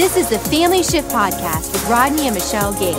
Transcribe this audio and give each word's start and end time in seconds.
This 0.00 0.16
is 0.16 0.30
the 0.30 0.38
Family 0.38 0.82
Shift 0.82 1.10
Podcast 1.10 1.74
with 1.74 1.86
Rodney 1.86 2.26
and 2.26 2.34
Michelle 2.34 2.72
Gage. 2.72 2.96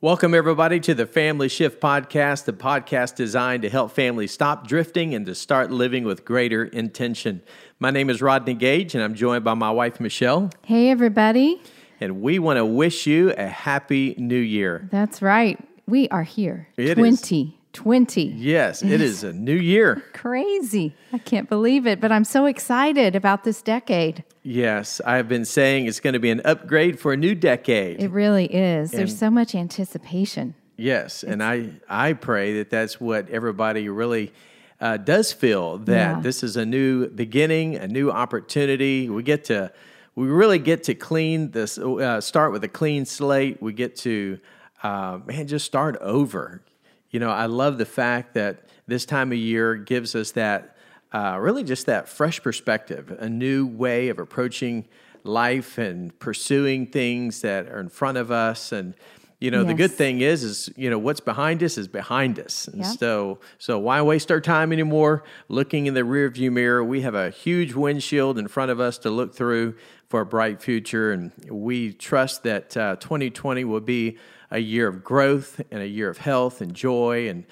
Welcome, 0.00 0.32
everybody, 0.32 0.78
to 0.78 0.94
the 0.94 1.06
Family 1.06 1.48
Shift 1.48 1.80
Podcast, 1.80 2.44
the 2.44 2.52
podcast 2.52 3.16
designed 3.16 3.62
to 3.62 3.68
help 3.68 3.90
families 3.90 4.30
stop 4.30 4.68
drifting 4.68 5.12
and 5.12 5.26
to 5.26 5.34
start 5.34 5.72
living 5.72 6.04
with 6.04 6.24
greater 6.24 6.62
intention. 6.66 7.42
My 7.80 7.90
name 7.90 8.10
is 8.10 8.22
Rodney 8.22 8.54
Gage, 8.54 8.94
and 8.94 9.02
I'm 9.02 9.16
joined 9.16 9.42
by 9.42 9.54
my 9.54 9.72
wife, 9.72 9.98
Michelle. 9.98 10.50
Hey, 10.64 10.88
everybody. 10.88 11.60
And 12.00 12.22
we 12.22 12.38
want 12.38 12.58
to 12.58 12.64
wish 12.64 13.08
you 13.08 13.34
a 13.36 13.48
happy 13.48 14.14
new 14.16 14.38
year. 14.38 14.88
That's 14.92 15.20
right. 15.20 15.58
We 15.88 16.08
are 16.10 16.22
here. 16.22 16.68
It 16.76 16.96
is. 16.96 17.50
2020. 17.72 18.22
Yes, 18.36 18.82
it 18.82 19.00
is 19.00 19.22
a 19.24 19.32
new 19.32 19.54
year. 19.54 20.02
Crazy. 20.12 20.94
I 21.12 21.18
can't 21.18 21.48
believe 21.48 21.86
it, 21.86 22.00
but 22.00 22.10
I'm 22.12 22.24
so 22.24 22.46
excited 22.46 23.14
about 23.16 23.44
this 23.44 23.62
decade. 23.62 24.24
Yes, 24.42 25.00
I've 25.06 25.28
been 25.28 25.44
saying 25.44 25.86
it's 25.86 26.00
going 26.00 26.14
to 26.14 26.18
be 26.20 26.30
an 26.30 26.40
upgrade 26.44 26.98
for 26.98 27.12
a 27.12 27.16
new 27.16 27.34
decade. 27.34 28.00
It 28.02 28.10
really 28.10 28.46
is. 28.46 28.90
There's 28.90 29.16
so 29.16 29.30
much 29.30 29.54
anticipation. 29.54 30.54
Yes, 30.76 31.22
and 31.22 31.42
I 31.42 31.70
I 31.88 32.14
pray 32.14 32.54
that 32.58 32.70
that's 32.70 32.98
what 33.00 33.28
everybody 33.28 33.88
really 33.90 34.32
uh, 34.80 34.96
does 34.96 35.30
feel 35.30 35.76
that 35.78 36.16
Yeah. 36.16 36.20
this 36.22 36.42
is 36.42 36.56
a 36.56 36.64
new 36.64 37.08
beginning, 37.08 37.76
a 37.76 37.86
new 37.86 38.10
opportunity. 38.10 39.08
We 39.10 39.22
get 39.22 39.44
to 39.44 39.72
we 40.14 40.26
really 40.26 40.58
get 40.58 40.84
to 40.84 40.94
clean 40.94 41.50
this 41.50 41.76
uh, 41.78 42.20
start 42.22 42.52
with 42.52 42.64
a 42.64 42.68
clean 42.68 43.04
slate. 43.04 43.60
We 43.60 43.74
get 43.74 43.94
to 43.96 44.38
uh, 44.82 45.18
man 45.26 45.46
just 45.46 45.66
start 45.66 45.96
over. 46.00 46.62
You 47.10 47.20
know, 47.20 47.30
I 47.30 47.46
love 47.46 47.78
the 47.78 47.86
fact 47.86 48.34
that 48.34 48.64
this 48.86 49.04
time 49.04 49.32
of 49.32 49.38
year 49.38 49.74
gives 49.76 50.14
us 50.14 50.32
that 50.32 50.76
uh, 51.12 51.38
really 51.40 51.64
just 51.64 51.86
that 51.86 52.08
fresh 52.08 52.40
perspective, 52.42 53.16
a 53.18 53.28
new 53.28 53.66
way 53.66 54.08
of 54.08 54.18
approaching 54.18 54.86
life 55.24 55.76
and 55.76 56.16
pursuing 56.18 56.86
things 56.86 57.42
that 57.42 57.66
are 57.68 57.80
in 57.80 57.88
front 57.88 58.16
of 58.16 58.30
us. 58.30 58.72
And 58.72 58.94
you 59.40 59.50
know 59.50 59.64
the 59.64 59.72
good 59.72 59.92
thing 59.92 60.20
is 60.20 60.44
is 60.44 60.70
you 60.76 60.90
know 60.90 60.98
what's 60.98 61.20
behind 61.20 61.62
us 61.62 61.78
is 61.78 61.88
behind 61.88 62.38
us. 62.38 62.68
And 62.68 62.84
so 62.86 63.38
so 63.58 63.78
why 63.78 64.02
waste 64.02 64.30
our 64.30 64.40
time 64.40 64.70
anymore 64.70 65.24
looking 65.48 65.86
in 65.86 65.94
the 65.94 66.02
rearview 66.02 66.52
mirror? 66.52 66.84
We 66.84 67.00
have 67.00 67.14
a 67.14 67.30
huge 67.30 67.72
windshield 67.72 68.38
in 68.38 68.48
front 68.48 68.70
of 68.70 68.80
us 68.80 68.98
to 68.98 69.10
look 69.10 69.34
through 69.34 69.76
for 70.10 70.20
a 70.20 70.26
bright 70.26 70.60
future. 70.60 71.12
And 71.12 71.32
we 71.48 71.94
trust 71.94 72.42
that 72.42 72.76
uh, 72.76 72.96
2020 72.96 73.64
will 73.64 73.80
be 73.80 74.18
a 74.50 74.58
year 74.58 74.88
of 74.88 75.04
growth 75.04 75.60
and 75.70 75.82
a 75.82 75.86
year 75.86 76.08
of 76.08 76.18
health 76.18 76.60
and 76.60 76.74
joy 76.74 77.28
and 77.28 77.44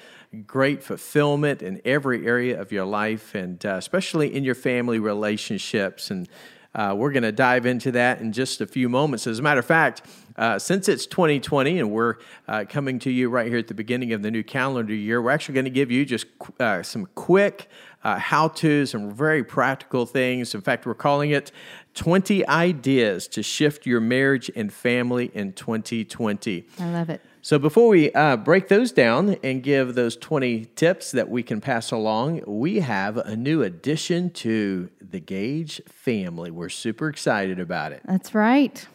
great 0.47 0.83
fulfillment 0.83 1.63
in 1.63 1.81
every 1.85 2.27
area 2.27 2.61
of 2.61 2.71
your 2.71 2.85
life 2.85 3.35
and 3.35 3.65
uh, 3.65 3.75
especially 3.75 4.35
in 4.35 4.45
your 4.45 4.55
family 4.55 4.99
relationships 4.99 6.11
and 6.11 6.29
uh, 6.75 6.95
we're 6.97 7.11
going 7.11 7.23
to 7.23 7.33
dive 7.33 7.67
into 7.67 7.91
that 7.93 8.21
in 8.21 8.33
just 8.33 8.61
a 8.61 8.67
few 8.67 8.89
moments. 8.89 9.27
As 9.27 9.39
a 9.39 9.43
matter 9.43 9.59
of 9.59 9.67
fact, 9.67 10.03
uh, 10.37 10.59
since 10.59 10.89
it's 10.89 11.07
2020 11.07 11.81
and 11.81 11.91
we're 11.91 12.17
uh, 12.47 12.65
coming 12.69 12.99
to 13.01 13.11
you 13.11 13.31
right 13.31 13.49
here 13.49 13.59
at 13.59 13.67
the 13.67 13.75
beginning 13.75 14.13
of 14.13 14.23
the 14.23 14.31
new 14.31 14.45
calendar 14.45 14.95
year, 14.95 15.21
we're 15.21 15.31
actually 15.31 15.55
going 15.55 15.65
to 15.65 15.71
give 15.71 15.91
you 15.91 16.05
just 16.05 16.27
uh, 16.61 16.83
some 16.83 17.07
quick 17.15 17.69
uh, 18.05 18.19
how 18.19 18.49
to's, 18.49 18.95
and 18.95 19.13
very 19.13 19.43
practical 19.45 20.07
things. 20.07 20.55
In 20.55 20.61
fact, 20.61 20.87
we're 20.87 20.95
calling 20.95 21.31
it 21.31 21.51
20 21.95 22.47
ideas 22.47 23.27
to 23.29 23.43
shift 23.43 23.87
your 23.87 24.01
marriage 24.01 24.51
and 24.55 24.73
family 24.73 25.31
in 25.35 25.53
2020. 25.53 26.67
I 26.79 26.91
love 26.91 27.11
it. 27.11 27.21
So 27.43 27.59
before 27.59 27.89
we 27.89 28.13
uh, 28.13 28.37
break 28.37 28.69
those 28.69 28.93
down 28.93 29.37
and 29.43 29.63
give 29.63 29.95
those 29.95 30.17
20 30.17 30.67
tips 30.77 31.13
that 31.13 31.29
we 31.29 31.43
can 31.43 31.61
pass 31.61 31.91
along, 31.91 32.43
we 32.47 32.81
have 32.81 33.17
a 33.17 33.37
new 33.37 33.63
addition 33.63 34.31
to 34.31 34.91
the 35.01 35.21
Gage 35.21 35.81
family. 35.89 36.51
We're 36.51 36.69
super 36.69 37.09
excited 37.09 37.59
about 37.59 37.93
it. 37.93 38.03
That's 38.05 38.35
right. 38.35 38.87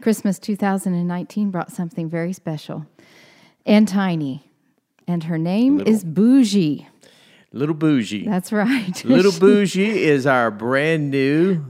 Christmas 0.00 0.38
2019 0.38 1.50
brought 1.50 1.72
something 1.72 2.10
very 2.10 2.32
special 2.32 2.86
and 3.64 3.86
tiny. 3.86 4.50
And 5.06 5.24
her 5.24 5.38
name 5.38 5.80
is 5.80 6.02
Bougie. 6.02 6.88
Little 7.54 7.74
Bougie. 7.74 8.24
That's 8.24 8.52
right. 8.52 9.04
Little 9.04 9.32
Bougie 9.32 10.02
is 10.02 10.26
our 10.26 10.50
brand 10.50 11.10
new 11.10 11.64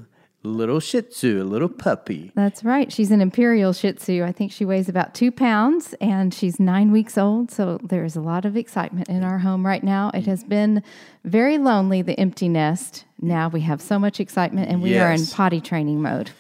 little 0.45 0.79
Shih 0.79 1.03
Tzu, 1.03 1.43
a 1.43 1.45
little 1.45 1.69
puppy. 1.69 2.31
That's 2.35 2.63
right. 2.63 2.93
She's 2.93 3.11
an 3.11 3.21
imperial 3.21 3.73
Shih 3.73 3.93
Tzu. 3.93 4.23
I 4.23 4.33
think 4.33 4.53
she 4.53 4.65
weighs 4.65 4.89
about 4.89 5.15
two 5.15 5.33
pounds 5.33 5.95
and 6.01 6.33
she's 6.33 6.61
nine 6.61 6.93
weeks 6.93 7.17
old. 7.17 7.51
So 7.51 7.79
there's 7.83 8.15
a 8.15 8.21
lot 8.21 8.45
of 8.45 8.57
excitement 8.57 9.09
in 9.09 9.25
our 9.25 9.39
home 9.39 9.65
right 9.65 9.83
now. 9.83 10.11
It 10.13 10.27
has 10.27 10.45
been 10.45 10.83
very 11.25 11.59
lonely, 11.59 12.03
the 12.03 12.19
empty 12.21 12.49
nest. 12.49 13.05
Now 13.21 13.49
we 13.49 13.63
have 13.63 13.81
so 13.81 13.99
much 13.99 14.21
excitement 14.21 14.71
and 14.71 14.83
we 14.83 14.99
are 14.99 15.13
in 15.13 15.27
potty 15.27 15.61
training 15.61 16.03
mode. 16.03 16.31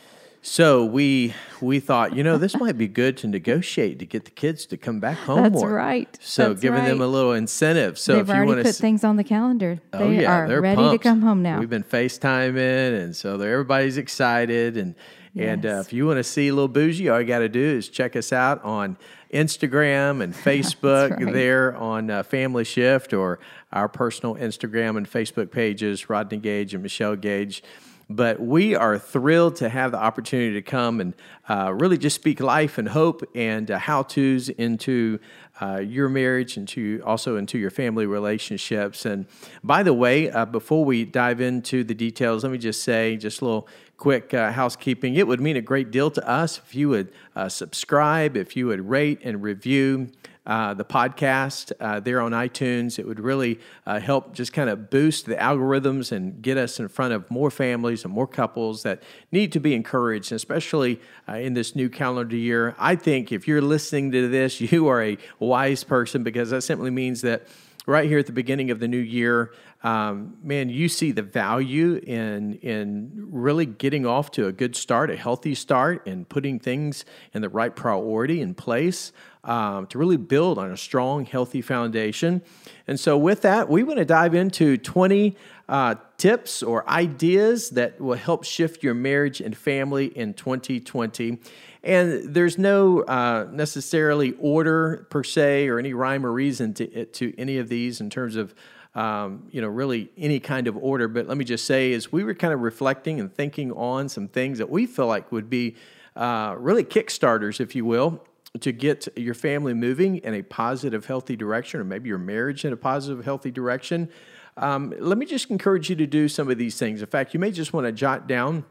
So 0.47 0.85
we 0.85 1.33
we 1.63 1.81
thought, 1.81 2.15
you 2.15 2.23
know, 2.23 2.37
this 2.37 2.55
might 2.55 2.77
be 2.77 2.87
good 2.87 3.17
to 3.19 3.27
negotiate 3.27 3.99
to 4.01 4.05
get 4.05 4.27
the 4.27 4.31
kids 4.31 4.67
to 4.67 4.77
come 4.77 5.01
back 5.01 5.17
home 5.17 5.43
That's 5.43 5.55
more. 5.55 5.73
right. 5.73 6.07
So 6.21 6.51
That's 6.51 6.61
giving 6.61 6.85
them 6.85 7.01
a 7.01 7.07
little 7.07 7.33
incentive. 7.33 7.99
So 7.99 8.13
They've 8.17 8.23
if 8.23 8.29
you 8.29 8.35
already 8.35 8.49
want 8.53 8.63
put 8.65 8.75
to 8.75 8.81
things 8.83 9.05
on 9.05 9.17
the 9.17 9.25
calendar. 9.25 9.81
They 9.93 9.99
Oh 9.99 10.11
yeah, 10.11 10.31
are 10.31 10.47
they're 10.49 10.61
ready 10.61 10.77
pumped. 10.77 11.03
to 11.03 11.09
come 11.09 11.23
home 11.23 11.43
now. 11.43 11.59
We've 11.61 11.71
been 11.71 11.83
FaceTiming, 11.83 13.03
and 13.03 13.17
so 13.17 13.41
everybody's 13.41 13.97
excited. 13.97 14.77
And 14.77 14.95
and 15.35 15.65
uh, 15.65 15.81
if 15.81 15.95
you 15.95 16.07
want 16.07 16.19
to 16.19 16.25
see 16.25 16.49
a 16.49 16.55
little 16.55 16.69
bougie, 16.69 17.09
all 17.09 17.19
you 17.23 17.27
got 17.27 17.39
to 17.39 17.49
do 17.49 17.59
is 17.79 17.89
check 17.89 18.15
us 18.15 18.31
out 18.31 18.63
on 18.65 18.99
Instagram 19.33 20.23
and 20.23 20.35
Facebook. 20.35 21.19
right. 21.21 21.33
There 21.33 21.75
on 21.75 22.11
uh, 22.11 22.23
Family 22.23 22.65
Shift 22.65 23.15
or 23.15 23.41
our 23.73 23.89
personal 23.89 24.35
Instagram 24.35 24.99
and 24.99 25.11
Facebook 25.11 25.51
pages, 25.51 26.11
Rodney 26.11 26.37
Gage 26.37 26.75
and 26.75 26.83
Michelle 26.83 27.17
Gage. 27.17 27.63
But 28.11 28.41
we 28.41 28.75
are 28.75 28.99
thrilled 28.99 29.57
to 29.57 29.69
have 29.69 29.93
the 29.93 29.99
opportunity 29.99 30.53
to 30.55 30.63
come 30.63 31.01
and 31.01 31.15
uh, 31.49 31.73
really 31.73 31.99
just 31.99 32.17
speak 32.17 32.41
life 32.41 32.79
and 32.79 32.89
hope 32.89 33.23
and 33.35 33.71
uh, 33.71 33.79
how 33.79 34.03
tos 34.03 34.49
into 34.51 35.19
uh, 35.61 35.77
your 35.79 36.09
marriage 36.09 36.57
and 36.57 36.67
to 36.69 37.03
also 37.05 37.37
into 37.37 37.59
your 37.59 37.71
family 37.71 38.07
relationships. 38.07 39.07
And 39.07 39.27
by 39.63 39.83
the 39.83 39.95
way, 39.95 40.31
uh, 40.31 40.45
before 40.45 40.85
we 40.85 41.05
dive 41.05 41.41
into 41.41 41.85
the 41.85 41.95
details, 41.95 42.43
let 42.43 42.53
me 42.53 42.59
just 42.59 42.83
say 42.83 43.17
just 43.17 43.41
a 43.41 43.45
little 43.45 43.69
quick 43.97 44.35
uh, 44.35 44.53
housekeeping. 44.53 45.15
It 45.15 45.27
would 45.27 45.41
mean 45.41 45.57
a 45.57 45.63
great 45.63 45.91
deal 45.91 46.11
to 46.11 46.29
us 46.29 46.59
if 46.59 46.75
you 46.75 46.89
would 46.91 47.13
uh, 47.37 47.49
subscribe, 47.49 48.37
if 48.37 48.57
you 48.57 48.67
would 48.67 48.89
rate 48.89 49.21
and 49.23 49.43
review 49.43 50.11
uh, 50.47 50.75
the 50.75 50.85
podcast 50.85 51.73
uh, 51.81 52.01
there 52.01 52.21
on 52.21 52.33
iTunes. 52.33 52.99
It 52.99 53.07
would 53.07 53.21
really 53.21 53.61
uh, 53.87 54.01
help 54.01 54.35
just 54.35 54.53
kind 54.53 54.69
of 54.69 54.91
boost 54.91 55.27
the 55.27 55.37
algorithms 55.37 56.13
and 56.13 56.43
get 56.43 56.59
us 56.59 56.79
in 56.79 56.89
front 56.89 57.15
of 57.15 57.31
more 57.31 57.51
families 57.51 58.05
and 58.05 58.13
more 58.13 58.27
couples 58.27 58.83
that 58.83 59.03
need 59.33 59.53
to 59.53 59.61
be 59.61 59.75
encouraged, 59.75 60.33
especially 60.33 61.01
uh, 61.29 61.35
in 61.35 61.55
this 61.55 61.75
new 61.75 61.89
calendar 61.89 62.37
year. 62.37 62.75
I 62.79 62.97
think 62.97 63.33
if 63.33 63.49
you're 63.49 63.63
listening 63.63 64.13
to 64.13 64.29
this, 64.29 64.61
you 64.73 64.89
are 64.89 65.03
a 65.03 65.19
wise 65.39 65.85
person 65.85 66.23
because 66.23 66.51
that 66.51 66.63
simply 66.63 66.91
means 66.91 67.23
that 67.23 67.47
right 67.87 68.09
here 68.09 68.19
at 68.19 68.27
the 68.27 68.33
beginning 68.33 68.71
of 68.71 68.81
the 68.81 68.89
new 68.89 68.97
year, 68.99 69.53
um, 69.83 70.39
man, 70.43 70.71
you 70.71 70.89
see 70.89 71.13
the 71.13 71.23
value 71.23 71.97
in 72.07 72.55
in 72.57 73.29
really 73.31 73.67
getting 73.67 74.07
off 74.07 74.31
to 74.33 74.47
a 74.47 74.53
good 74.53 74.75
start, 74.75 75.11
a 75.11 75.17
healthy 75.17 75.55
start, 75.55 76.07
and 76.07 76.27
putting 76.29 76.59
things 76.59 77.05
in 77.35 77.43
the 77.43 77.51
right 77.51 77.75
priority 77.75 78.41
in 78.41 78.55
place 78.55 79.13
um, 79.45 79.87
to 79.89 79.99
really 79.99 80.17
build 80.17 80.59
on 80.59 80.71
a 80.71 80.77
strong, 80.77 81.25
healthy 81.25 81.63
foundation. 81.63 82.43
And 82.87 82.99
so, 82.99 83.17
with 83.17 83.43
that, 83.43 83.69
we 83.69 83.83
want 83.83 83.99
to 83.99 84.05
dive 84.05 84.35
into 84.35 84.77
20 84.77 85.37
uh, 85.69 85.95
tips 86.19 86.63
or 86.63 86.89
ideas 86.89 87.71
that 87.71 88.01
will 88.01 88.17
help 88.17 88.45
shift 88.45 88.83
your 88.83 88.95
marriage 88.95 89.41
and 89.41 89.57
family 89.57 90.07
in 90.07 90.35
2020. 90.35 91.39
And 91.83 92.35
there's 92.35 92.59
no 92.59 93.03
uh, 93.03 93.47
necessarily 93.53 94.33
order 94.39 95.07
per 95.11 95.23
se 95.23 95.69
or 95.69 95.79
any 95.79 95.93
rhyme 95.93 96.25
or 96.25 96.33
reason 96.33 96.73
to, 96.75 97.05
to 97.05 97.35
any 97.39 97.59
of 97.59 97.69
these 97.69 98.01
in 98.01 98.11
terms 98.11 98.37
of 98.37 98.55
um, 98.95 99.49
you 99.51 99.61
know, 99.61 99.67
really 99.67 100.11
any 100.17 100.39
kind 100.39 100.69
of 100.69 100.77
order. 100.77 101.09
But 101.09 101.27
let 101.27 101.37
me 101.37 101.45
just 101.45 101.65
say, 101.65 101.93
as 101.95 102.13
we 102.13 102.23
were 102.23 102.35
kind 102.35 102.55
of 102.55 102.61
reflecting 102.61 103.19
and 103.19 103.35
thinking 103.35 103.73
on 103.73 104.09
some 104.09 104.29
things 104.29 104.59
that 104.59 104.71
we 104.71 104.87
feel 104.87 105.09
like 105.09 105.33
would 105.33 105.51
be 105.51 105.75
uh, 106.15 106.55
really 106.57 106.85
kickstarters, 106.85 107.61
if 107.61 107.75
you 107.75 107.85
will, 107.85 108.25
to 108.61 108.73
get 108.73 109.09
your 109.17 109.35
family 109.35 109.75
moving 109.75 110.19
in 110.19 110.35
a 110.35 110.43
positive, 110.43 111.07
healthy 111.07 111.37
direction, 111.37 111.81
or 111.81 111.85
maybe 111.85 112.09
your 112.09 112.19
marriage 112.19 112.65
in 112.65 112.73
a 112.73 112.77
positive, 112.77 113.25
healthy 113.25 113.51
direction. 113.51 114.09
Um, 114.57 114.95
let 114.99 115.19
me 115.19 115.27
just 115.27 115.51
encourage 115.51 115.91
you 115.91 115.97
to 115.97 116.07
do 116.07 116.29
some 116.29 116.49
of 116.49 116.57
these 116.57 116.79
things. 116.79 117.01
In 117.01 117.09
fact, 117.09 117.35
you 117.35 117.41
may 117.41 117.51
just 117.51 117.73
want 117.73 117.87
to 117.87 117.93
jot 117.93 118.29
down 118.29 118.65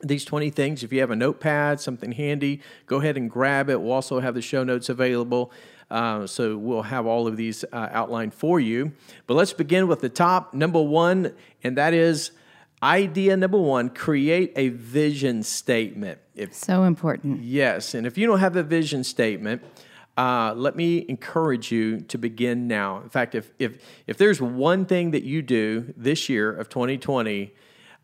these 0.00 0.24
20 0.24 0.50
things. 0.50 0.84
If 0.84 0.92
you 0.92 1.00
have 1.00 1.10
a 1.10 1.16
notepad, 1.16 1.80
something 1.80 2.12
handy, 2.12 2.60
go 2.86 2.98
ahead 2.98 3.16
and 3.16 3.28
grab 3.28 3.68
it. 3.68 3.80
We'll 3.80 3.92
also 3.92 4.20
have 4.20 4.34
the 4.34 4.42
show 4.42 4.62
notes 4.62 4.88
available. 4.88 5.50
Uh, 5.90 6.26
so 6.26 6.56
we'll 6.56 6.82
have 6.82 7.06
all 7.06 7.26
of 7.26 7.36
these 7.36 7.64
uh, 7.72 7.88
outlined 7.90 8.34
for 8.34 8.60
you. 8.60 8.92
But 9.26 9.34
let's 9.34 9.52
begin 9.52 9.88
with 9.88 10.00
the 10.00 10.08
top 10.08 10.54
number 10.54 10.80
one, 10.80 11.34
and 11.64 11.76
that 11.76 11.94
is 11.94 12.30
idea 12.82 13.36
number 13.36 13.58
one 13.58 13.90
create 13.90 14.52
a 14.56 14.68
vision 14.68 15.42
statement. 15.42 16.18
If 16.34 16.54
So 16.54 16.84
important. 16.84 17.42
Yes, 17.42 17.94
and 17.94 18.06
if 18.06 18.16
you 18.16 18.26
don't 18.26 18.40
have 18.40 18.56
a 18.56 18.62
vision 18.62 19.04
statement, 19.04 19.62
uh, 20.16 20.52
let 20.56 20.74
me 20.74 21.04
encourage 21.08 21.70
you 21.70 22.00
to 22.00 22.18
begin 22.18 22.66
now. 22.66 23.00
In 23.00 23.08
fact, 23.08 23.34
if, 23.34 23.50
if, 23.58 23.80
if 24.06 24.18
there's 24.18 24.40
one 24.40 24.84
thing 24.84 25.12
that 25.12 25.22
you 25.22 25.42
do 25.42 25.94
this 25.96 26.28
year 26.28 26.52
of 26.52 26.68
2020, 26.68 27.54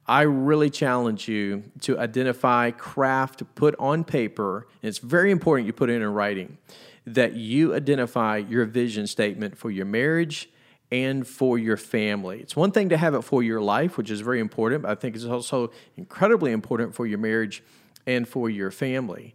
I 0.06 0.22
really 0.22 0.70
challenge 0.70 1.28
you 1.28 1.64
to 1.80 1.98
identify, 1.98 2.70
craft, 2.70 3.42
put 3.54 3.74
on 3.78 4.04
paper, 4.04 4.68
and 4.82 4.88
it's 4.88 4.98
very 4.98 5.30
important 5.30 5.66
you 5.66 5.72
put 5.72 5.90
it 5.90 6.00
in 6.00 6.08
writing, 6.08 6.58
that 7.06 7.34
you 7.34 7.74
identify 7.74 8.36
your 8.36 8.64
vision 8.64 9.06
statement 9.06 9.56
for 9.56 9.70
your 9.70 9.86
marriage 9.86 10.50
and 10.90 11.26
for 11.26 11.58
your 11.58 11.76
family. 11.76 12.40
It's 12.40 12.54
one 12.56 12.70
thing 12.70 12.88
to 12.90 12.96
have 12.96 13.14
it 13.14 13.22
for 13.22 13.42
your 13.42 13.60
life, 13.60 13.96
which 13.96 14.10
is 14.10 14.20
very 14.20 14.40
important, 14.40 14.82
but 14.82 14.90
I 14.90 14.94
think 14.94 15.16
it's 15.16 15.24
also 15.24 15.70
incredibly 15.96 16.52
important 16.52 16.94
for 16.94 17.06
your 17.06 17.18
marriage 17.18 17.62
and 18.06 18.28
for 18.28 18.50
your 18.50 18.70
family. 18.70 19.34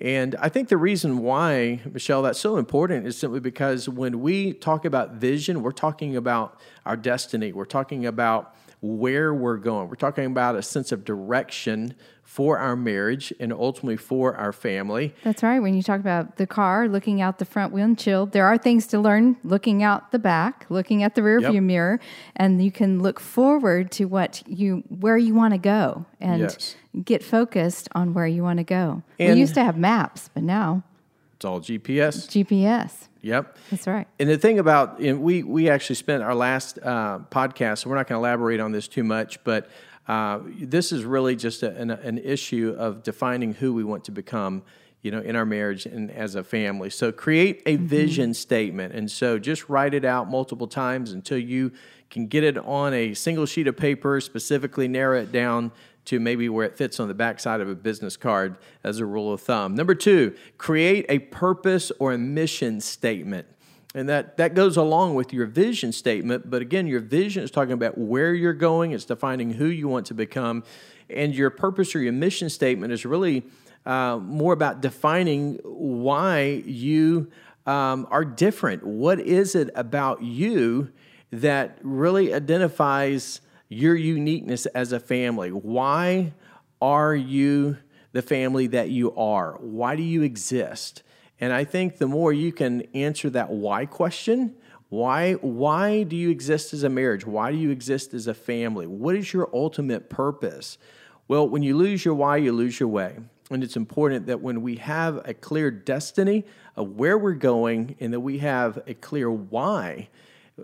And 0.00 0.36
I 0.36 0.50
think 0.50 0.68
the 0.68 0.76
reason 0.76 1.18
why, 1.18 1.80
Michelle, 1.90 2.22
that's 2.22 2.38
so 2.38 2.58
important 2.58 3.06
is 3.06 3.16
simply 3.16 3.40
because 3.40 3.88
when 3.88 4.20
we 4.20 4.52
talk 4.52 4.84
about 4.84 5.14
vision, 5.14 5.62
we're 5.62 5.70
talking 5.72 6.16
about 6.16 6.60
our 6.84 6.96
destiny. 6.96 7.52
We're 7.52 7.64
talking 7.64 8.04
about 8.04 8.54
where 8.82 9.32
we're 9.32 9.56
going. 9.56 9.88
We're 9.88 9.94
talking 9.94 10.26
about 10.26 10.54
a 10.54 10.62
sense 10.62 10.92
of 10.92 11.04
direction 11.04 11.94
for 12.22 12.58
our 12.58 12.76
marriage 12.76 13.32
and 13.38 13.52
ultimately 13.52 13.96
for 13.96 14.36
our 14.36 14.52
family. 14.52 15.14
That's 15.24 15.42
right. 15.42 15.60
When 15.60 15.74
you 15.74 15.82
talk 15.82 16.00
about 16.00 16.36
the 16.36 16.46
car, 16.46 16.88
looking 16.88 17.20
out 17.20 17.38
the 17.38 17.44
front 17.44 17.72
windshield, 17.72 18.32
there 18.32 18.46
are 18.46 18.58
things 18.58 18.86
to 18.88 18.98
learn 18.98 19.36
looking 19.44 19.82
out 19.82 20.10
the 20.10 20.18
back, 20.18 20.66
looking 20.68 21.02
at 21.02 21.14
the 21.14 21.20
rearview 21.20 21.54
yep. 21.54 21.62
mirror, 21.62 22.00
and 22.34 22.62
you 22.62 22.72
can 22.72 23.00
look 23.00 23.20
forward 23.20 23.90
to 23.92 24.06
what 24.06 24.42
you 24.46 24.82
where 24.88 25.16
you 25.16 25.34
want 25.34 25.54
to 25.54 25.58
go 25.58 26.04
and 26.20 26.42
yes. 26.42 26.76
Get 27.04 27.22
focused 27.22 27.88
on 27.94 28.14
where 28.14 28.26
you 28.26 28.42
want 28.42 28.58
to 28.58 28.64
go. 28.64 29.02
And 29.18 29.34
we 29.34 29.40
used 29.40 29.54
to 29.54 29.64
have 29.64 29.76
maps, 29.76 30.30
but 30.32 30.42
now 30.42 30.82
it's 31.36 31.44
all 31.44 31.60
GPS. 31.60 32.26
GPS. 32.28 33.08
Yep, 33.20 33.58
that's 33.70 33.86
right. 33.86 34.06
And 34.18 34.28
the 34.28 34.38
thing 34.38 34.58
about 34.58 35.00
we 35.00 35.42
we 35.42 35.68
actually 35.68 35.96
spent 35.96 36.22
our 36.22 36.34
last 36.34 36.78
uh, 36.82 37.18
podcast. 37.30 37.78
So 37.78 37.90
we're 37.90 37.96
not 37.96 38.06
going 38.06 38.20
to 38.20 38.26
elaborate 38.26 38.60
on 38.60 38.72
this 38.72 38.88
too 38.88 39.04
much, 39.04 39.42
but 39.44 39.68
uh, 40.08 40.40
this 40.60 40.92
is 40.92 41.04
really 41.04 41.36
just 41.36 41.62
a, 41.62 41.76
an, 41.76 41.90
an, 41.90 42.18
issue 42.18 42.74
of 42.78 43.02
defining 43.02 43.54
who 43.54 43.74
we 43.74 43.82
want 43.82 44.04
to 44.04 44.12
become 44.12 44.62
you 45.02 45.10
know 45.10 45.20
in 45.20 45.36
our 45.36 45.44
marriage 45.44 45.84
and 45.84 46.10
as 46.10 46.36
a 46.36 46.44
family 46.44 46.90
so 46.90 47.10
create 47.12 47.62
a 47.66 47.76
mm-hmm. 47.76 47.86
vision 47.86 48.34
statement 48.34 48.94
and 48.94 49.10
so 49.10 49.38
just 49.38 49.68
write 49.68 49.94
it 49.94 50.04
out 50.04 50.30
multiple 50.30 50.66
times 50.66 51.12
until 51.12 51.38
you 51.38 51.72
can 52.08 52.26
get 52.28 52.44
it 52.44 52.56
on 52.58 52.94
a 52.94 53.14
single 53.14 53.46
sheet 53.46 53.66
of 53.66 53.76
paper 53.76 54.20
specifically 54.20 54.88
narrow 54.88 55.20
it 55.20 55.32
down 55.32 55.70
to 56.06 56.18
maybe 56.18 56.48
where 56.48 56.64
it 56.64 56.76
fits 56.76 56.98
on 56.98 57.08
the 57.08 57.14
backside 57.14 57.60
of 57.60 57.68
a 57.68 57.74
business 57.74 58.16
card 58.16 58.56
as 58.82 58.98
a 58.98 59.06
rule 59.06 59.32
of 59.32 59.40
thumb 59.40 59.74
number 59.74 59.94
two 59.94 60.34
create 60.58 61.04
a 61.08 61.18
purpose 61.18 61.92
or 61.98 62.12
a 62.12 62.18
mission 62.18 62.80
statement 62.80 63.46
and 63.96 64.10
that, 64.10 64.36
that 64.36 64.54
goes 64.54 64.76
along 64.76 65.14
with 65.14 65.32
your 65.32 65.46
vision 65.46 65.90
statement. 65.90 66.50
But 66.50 66.60
again, 66.60 66.86
your 66.86 67.00
vision 67.00 67.42
is 67.42 67.50
talking 67.50 67.72
about 67.72 67.96
where 67.96 68.34
you're 68.34 68.52
going, 68.52 68.92
it's 68.92 69.06
defining 69.06 69.52
who 69.52 69.64
you 69.64 69.88
want 69.88 70.04
to 70.08 70.14
become. 70.14 70.64
And 71.08 71.34
your 71.34 71.48
purpose 71.48 71.94
or 71.94 72.00
your 72.00 72.12
mission 72.12 72.50
statement 72.50 72.92
is 72.92 73.06
really 73.06 73.44
uh, 73.86 74.18
more 74.18 74.52
about 74.52 74.82
defining 74.82 75.58
why 75.64 76.62
you 76.66 77.30
um, 77.64 78.06
are 78.10 78.24
different. 78.24 78.84
What 78.86 79.18
is 79.18 79.54
it 79.54 79.70
about 79.74 80.22
you 80.22 80.92
that 81.30 81.78
really 81.82 82.34
identifies 82.34 83.40
your 83.68 83.96
uniqueness 83.96 84.66
as 84.66 84.92
a 84.92 85.00
family? 85.00 85.50
Why 85.50 86.32
are 86.80 87.14
you 87.14 87.78
the 88.12 88.22
family 88.22 88.66
that 88.68 88.90
you 88.90 89.14
are? 89.16 89.58
Why 89.60 89.96
do 89.96 90.02
you 90.02 90.22
exist? 90.22 91.02
And 91.40 91.52
I 91.52 91.64
think 91.64 91.98
the 91.98 92.06
more 92.06 92.32
you 92.32 92.52
can 92.52 92.82
answer 92.94 93.28
that 93.30 93.50
why 93.50 93.86
question, 93.86 94.54
why 94.88 95.34
why 95.34 96.04
do 96.04 96.16
you 96.16 96.30
exist 96.30 96.72
as 96.72 96.82
a 96.82 96.88
marriage? 96.88 97.26
Why 97.26 97.50
do 97.50 97.58
you 97.58 97.70
exist 97.70 98.14
as 98.14 98.26
a 98.26 98.34
family? 98.34 98.86
What 98.86 99.16
is 99.16 99.32
your 99.32 99.50
ultimate 99.52 100.08
purpose? 100.08 100.78
Well, 101.28 101.48
when 101.48 101.62
you 101.62 101.76
lose 101.76 102.04
your 102.04 102.14
why, 102.14 102.36
you 102.36 102.52
lose 102.52 102.78
your 102.78 102.88
way. 102.88 103.16
And 103.50 103.62
it's 103.62 103.76
important 103.76 104.26
that 104.26 104.40
when 104.40 104.62
we 104.62 104.76
have 104.76 105.28
a 105.28 105.34
clear 105.34 105.70
destiny 105.70 106.44
of 106.74 106.96
where 106.96 107.18
we're 107.18 107.34
going 107.34 107.96
and 108.00 108.12
that 108.12 108.20
we 108.20 108.38
have 108.38 108.78
a 108.86 108.94
clear 108.94 109.30
why 109.30 110.08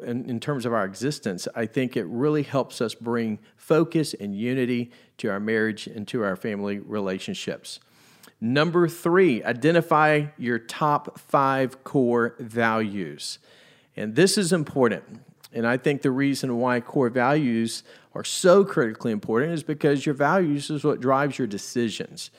in, 0.00 0.28
in 0.28 0.40
terms 0.40 0.64
of 0.64 0.72
our 0.72 0.84
existence, 0.84 1.46
I 1.54 1.66
think 1.66 1.96
it 1.96 2.04
really 2.06 2.42
helps 2.42 2.80
us 2.80 2.94
bring 2.94 3.38
focus 3.56 4.14
and 4.14 4.34
unity 4.34 4.90
to 5.18 5.28
our 5.28 5.40
marriage 5.40 5.86
and 5.86 6.08
to 6.08 6.22
our 6.24 6.36
family 6.36 6.78
relationships. 6.78 7.78
Number 8.40 8.88
three, 8.88 9.44
identify 9.44 10.26
your 10.38 10.58
top 10.58 11.18
five 11.18 11.84
core 11.84 12.34
values. 12.40 13.38
And 13.96 14.14
this 14.16 14.38
is 14.38 14.52
important. 14.52 15.20
And 15.52 15.66
I 15.66 15.76
think 15.76 16.02
the 16.02 16.10
reason 16.10 16.58
why 16.58 16.80
core 16.80 17.10
values 17.10 17.82
are 18.14 18.24
so 18.24 18.64
critically 18.64 19.12
important 19.12 19.52
is 19.52 19.62
because 19.62 20.06
your 20.06 20.14
values 20.14 20.70
is 20.70 20.82
what 20.82 21.00
drives 21.00 21.38
your 21.38 21.46
decisions. 21.46 22.30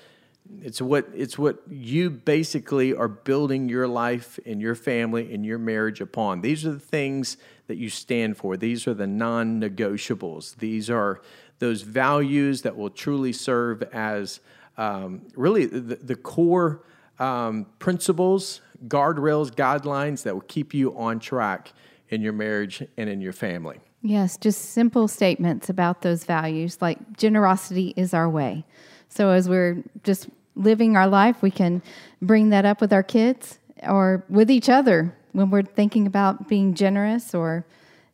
It's 0.62 0.82
what 0.82 1.08
it's 1.16 1.38
what 1.38 1.60
you 1.70 2.10
basically 2.10 2.94
are 2.94 3.08
building 3.08 3.70
your 3.70 3.88
life 3.88 4.40
and 4.46 4.62
your 4.62 4.76
family 4.76 5.34
and 5.34 5.46
your 5.46 5.58
marriage 5.58 6.02
upon. 6.02 6.42
These 6.42 6.66
are 6.66 6.74
the 6.74 6.80
things 6.80 7.38
that 7.68 7.78
you 7.78 7.90
stand 7.90 8.38
for. 8.38 8.58
These 8.58 8.88
are 8.88 8.94
the 8.94 9.08
non-negotiables. 9.08 10.58
These 10.58 10.90
are 10.90 11.22
those 11.60 11.82
values 11.82 12.62
that 12.64 12.76
will 12.76 12.90
truly 12.90 13.32
serve 13.32 13.84
as 13.94 14.42
um, 14.78 15.22
really 15.36 15.66
the, 15.66 15.96
the 15.96 16.16
core 16.16 16.84
um, 17.20 17.68
principles, 17.80 18.62
guardrails, 18.88 19.50
guidelines 19.52 20.24
that 20.24 20.34
will 20.34 20.42
keep 20.42 20.74
you 20.74 20.98
on 20.98 21.20
track 21.20 21.72
in 22.10 22.22
your 22.22 22.34
marriage 22.34 22.84
and 22.98 23.10
in 23.10 23.22
your 23.22 23.34
family. 23.34 23.80
Yes, 24.02 24.36
just 24.36 24.72
simple 24.72 25.08
statements 25.08 25.70
about 25.70 26.02
those 26.02 26.26
values 26.26 26.78
like 26.82 27.18
generosity 27.18 27.94
is 27.96 28.14
our 28.14 28.30
way. 28.30 28.66
So 29.14 29.30
as 29.30 29.48
we're 29.48 29.84
just 30.04 30.28
living 30.56 30.98
our 30.98 31.08
life, 31.08 31.44
we 31.44 31.52
can 31.52 31.84
bring 32.20 32.50
that 32.50 32.66
up 32.66 32.82
with 32.82 32.92
our 32.92 33.04
kids 33.04 33.60
or 33.88 34.26
with 34.28 34.50
each 34.50 34.70
other 34.70 35.16
when 35.34 35.52
we're 35.52 35.62
thinking 35.62 36.08
about 36.08 36.48
being 36.48 36.74
generous 36.74 37.36
or 37.36 37.66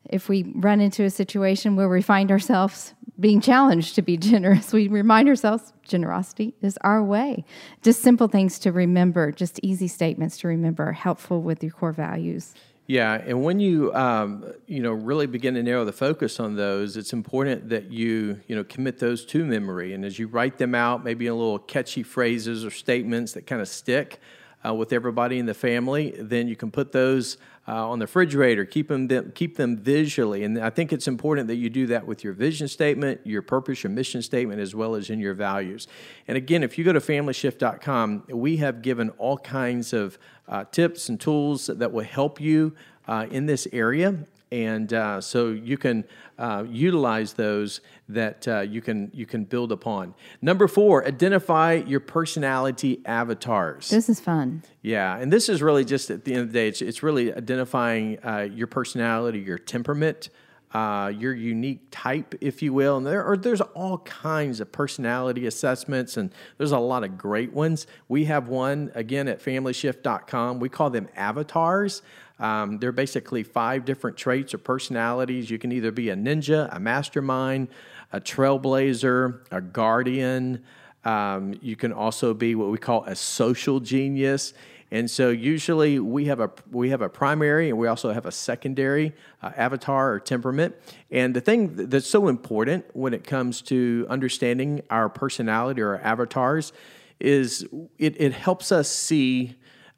if 0.10 0.28
we 0.28 0.52
run 0.56 0.82
into 0.82 1.04
a 1.04 1.10
situation 1.10 1.78
where 1.78 1.88
we 1.88 2.02
find 2.02 2.32
ourselves 2.32 2.94
being 3.18 3.40
challenged 3.40 3.96
to 3.96 4.02
be 4.02 4.18
generous, 4.32 4.74
we 4.74 4.90
remind 4.90 5.30
ourselves 5.30 5.72
generosity 5.84 6.54
is 6.62 6.78
our 6.82 7.02
way. 7.02 7.46
Just 7.82 8.02
simple 8.02 8.28
things 8.28 8.60
to 8.60 8.72
remember, 8.72 9.32
just 9.32 9.60
easy 9.64 9.88
statements 9.88 10.38
to 10.40 10.48
remember, 10.50 10.92
helpful 10.92 11.42
with 11.42 11.64
your 11.64 11.72
core 11.72 11.94
values. 11.94 12.54
Yeah, 12.90 13.22
and 13.24 13.44
when 13.44 13.60
you 13.60 13.94
um, 13.94 14.52
you 14.66 14.82
know 14.82 14.94
really 14.94 15.28
begin 15.28 15.54
to 15.54 15.62
narrow 15.62 15.86
the 15.86 15.94
focus 15.94 16.40
on 16.40 16.56
those, 16.56 16.98
it's 16.98 17.14
important 17.14 17.70
that 17.70 17.92
you 17.92 18.40
you 18.48 18.56
know 18.56 18.64
commit 18.64 18.98
those 18.98 19.28
to 19.28 19.46
memory, 19.46 19.94
and 19.94 20.04
as 20.04 20.18
you 20.18 20.26
write 20.26 20.58
them 20.58 20.74
out, 20.74 21.04
maybe 21.04 21.28
in 21.28 21.38
little 21.38 21.60
catchy 21.60 22.02
phrases 22.02 22.66
or 22.66 22.72
statements 22.72 23.34
that 23.34 23.46
kind 23.46 23.62
of 23.62 23.68
stick 23.68 24.20
uh, 24.66 24.74
with 24.74 24.92
everybody 24.92 25.38
in 25.38 25.46
the 25.46 25.54
family, 25.54 26.16
then 26.18 26.48
you 26.48 26.56
can 26.56 26.72
put 26.72 26.92
those 26.92 27.38
uh, 27.70 27.88
on 27.88 28.00
the 28.00 28.04
refrigerator, 28.06 28.66
keep 28.66 28.88
them, 28.88 29.32
keep 29.36 29.56
them 29.56 29.78
visually. 29.78 30.44
And 30.44 30.60
I 30.60 30.72
think 30.72 30.92
it's 30.92 31.08
important 31.08 31.48
that 31.50 31.58
you 31.58 31.70
do 31.70 31.86
that 31.88 32.08
with 32.08 32.24
your 32.24 32.34
vision 32.34 32.68
statement, 32.68 33.22
your 33.24 33.44
purpose, 33.44 33.84
your 33.84 33.92
mission 33.92 34.24
statement, 34.24 34.60
as 34.60 34.74
well 34.74 34.96
as 34.96 35.12
in 35.12 35.20
your 35.20 35.36
values. 35.36 35.88
And 36.28 36.36
again, 36.36 36.64
if 36.64 36.80
you 36.80 36.84
go 36.84 36.94
to 36.94 37.00
familyshift.com, 37.00 38.24
we 38.30 38.58
have 38.58 38.82
given 38.82 39.12
all 39.12 39.38
kinds 39.38 39.94
of 39.94 40.18
uh, 40.48 40.66
tips 40.72 41.10
and 41.10 41.22
tools 41.22 41.68
that 41.68 41.92
will 41.92 42.06
help 42.06 42.42
you 42.42 42.74
uh, 43.08 43.28
in 43.30 43.46
this 43.46 43.68
area 43.72 44.26
and 44.52 44.92
uh, 44.94 45.22
so 45.22 45.50
you 45.50 45.78
can 45.78 46.06
uh, 46.38 46.64
utilize 46.68 47.34
those 47.34 47.82
that 48.08 48.48
uh, 48.48 48.62
you 48.62 48.82
can 48.82 49.12
you 49.14 49.26
can 49.26 49.44
build 49.44 49.72
upon. 49.72 50.16
Number 50.42 50.68
four, 50.68 51.06
identify 51.06 51.74
your 51.74 52.00
personality 52.00 53.02
avatars. 53.06 53.90
This 53.90 54.10
is 54.10 54.20
fun. 54.20 54.64
Yeah, 54.82 55.18
and 55.18 55.32
this 55.32 55.50
is 55.50 55.62
really 55.62 55.86
just 55.86 56.10
at 56.10 56.26
the 56.26 56.34
end 56.34 56.42
of 56.42 56.48
the 56.48 56.54
day, 56.54 56.68
it's, 56.68 56.82
it's 56.82 57.04
really 57.04 57.34
identifying 57.34 58.18
uh, 58.26 58.48
your 58.52 58.68
personality, 58.68 59.40
your 59.40 59.58
temperament. 59.58 60.30
Uh, 60.72 61.12
your 61.18 61.34
unique 61.34 61.88
type, 61.90 62.36
if 62.42 62.62
you 62.62 62.72
will, 62.72 62.98
and 62.98 63.08
there 63.08 63.24
are 63.26 63.36
there's 63.36 63.60
all 63.60 63.98
kinds 63.98 64.60
of 64.60 64.72
personality 64.72 65.48
assessments, 65.48 66.16
and 66.16 66.32
there's 66.60 66.72
a 66.72 66.78
lot 66.78 67.04
of 67.04 67.18
great 67.18 67.52
ones. 67.52 67.88
We 68.08 68.26
have 68.26 68.50
one 68.50 68.92
again 68.94 69.28
at 69.28 69.42
FamilyShift.com. 69.42 70.60
We 70.60 70.70
call 70.70 70.92
them 70.92 71.10
avatars. 71.16 72.04
Um, 72.40 72.80
there 72.80 72.90
are 72.90 72.94
basically 72.94 73.44
five 73.44 73.86
different 73.86 74.18
traits 74.18 74.54
or 74.54 74.58
personalities. 74.58 75.50
You 75.50 75.60
can 75.60 75.72
either 75.72 75.92
be 75.92 76.10
a 76.10 76.16
ninja, 76.16 76.74
a 76.74 76.80
mastermind, 76.80 77.68
a 78.14 78.22
trailblazer, 78.22 79.42
a 79.52 79.62
guardian. 79.62 80.64
Um, 81.04 81.54
you 81.62 81.76
can 81.76 81.92
also 81.92 82.34
be 82.34 82.56
what 82.56 82.70
we 82.70 82.78
call 82.78 83.04
a 83.06 83.16
social 83.16 83.80
genius. 83.80 84.54
And 84.92 85.10
so 85.10 85.30
usually 85.30 86.00
we 86.00 86.26
have 86.26 86.40
a 86.40 86.50
we 86.72 86.90
have 86.90 87.02
a 87.02 87.10
primary 87.10 87.70
and 87.70 87.78
we 87.78 87.88
also 87.88 88.12
have 88.12 88.26
a 88.26 88.32
secondary 88.32 89.14
uh, 89.44 89.52
avatar 89.56 90.14
or 90.14 90.20
temperament. 90.20 90.76
And 91.12 91.36
the 91.36 91.42
thing 91.42 91.90
that's 91.90 92.08
so 92.08 92.28
important 92.28 92.86
when 92.94 93.14
it 93.14 93.24
comes 93.24 93.62
to 93.64 94.08
understanding 94.10 94.82
our 94.90 95.08
personality 95.08 95.82
or 95.82 95.90
our 95.90 96.02
avatars 96.02 96.74
is 97.20 97.68
it, 98.00 98.20
it 98.20 98.34
helps 98.34 98.72
us 98.72 98.90
see 98.90 99.56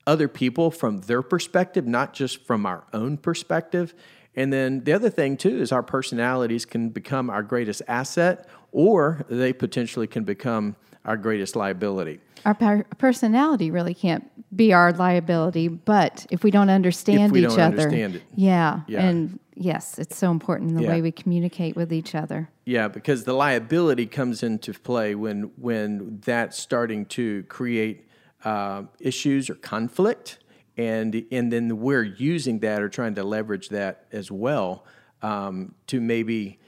other 0.07 0.27
people 0.27 0.71
from 0.71 1.01
their 1.01 1.21
perspective, 1.21 1.85
not 1.87 2.13
just 2.13 2.45
from 2.45 2.65
our 2.65 2.83
own 2.93 3.17
perspective. 3.17 3.93
And 4.35 4.51
then 4.51 4.83
the 4.83 4.93
other 4.93 5.09
thing, 5.09 5.37
too, 5.37 5.61
is 5.61 5.71
our 5.71 5.83
personalities 5.83 6.65
can 6.65 6.89
become 6.89 7.29
our 7.29 7.43
greatest 7.43 7.81
asset 7.87 8.47
or 8.71 9.25
they 9.29 9.51
potentially 9.53 10.07
can 10.07 10.23
become 10.23 10.75
our 11.03 11.17
greatest 11.17 11.55
liability. 11.55 12.19
Our 12.45 12.53
per- 12.53 12.83
personality 12.97 13.71
really 13.71 13.93
can't 13.93 14.29
be 14.55 14.73
our 14.73 14.93
liability, 14.93 15.67
but 15.67 16.25
if 16.29 16.43
we 16.43 16.51
don't 16.51 16.69
understand 16.69 17.31
we 17.31 17.41
each 17.41 17.49
don't 17.49 17.59
other, 17.59 17.83
understand 17.83 18.21
yeah, 18.35 18.81
Yeah. 18.87 19.01
and 19.07 19.39
yes, 19.55 19.97
it's 19.99 20.17
so 20.17 20.31
important 20.31 20.71
in 20.71 20.75
the 20.75 20.83
Yeah. 20.83 20.89
way 20.89 21.01
we 21.01 21.11
communicate 21.11 21.75
with 21.75 21.91
each 21.93 22.15
other. 22.15 22.49
Yeah, 22.65 22.87
because 22.87 23.23
the 23.23 23.33
liability 23.33 24.05
comes 24.05 24.43
into 24.43 24.73
play 24.73 25.15
when 25.15 25.51
when 25.57 26.19
that's 26.23 26.57
starting 26.57 27.05
to 27.07 27.43
create 27.43 28.07
uh, 28.43 28.83
issues 28.99 29.49
or 29.49 29.55
conflict, 29.55 30.39
and 30.77 31.25
and 31.31 31.51
then 31.51 31.79
we're 31.79 32.03
using 32.03 32.59
that 32.59 32.81
or 32.81 32.89
trying 32.89 33.15
to 33.15 33.23
leverage 33.23 33.69
that 33.69 34.05
as 34.11 34.31
well 34.31 34.85
um, 35.21 35.75
to 35.87 35.99
maybe. 35.99 36.59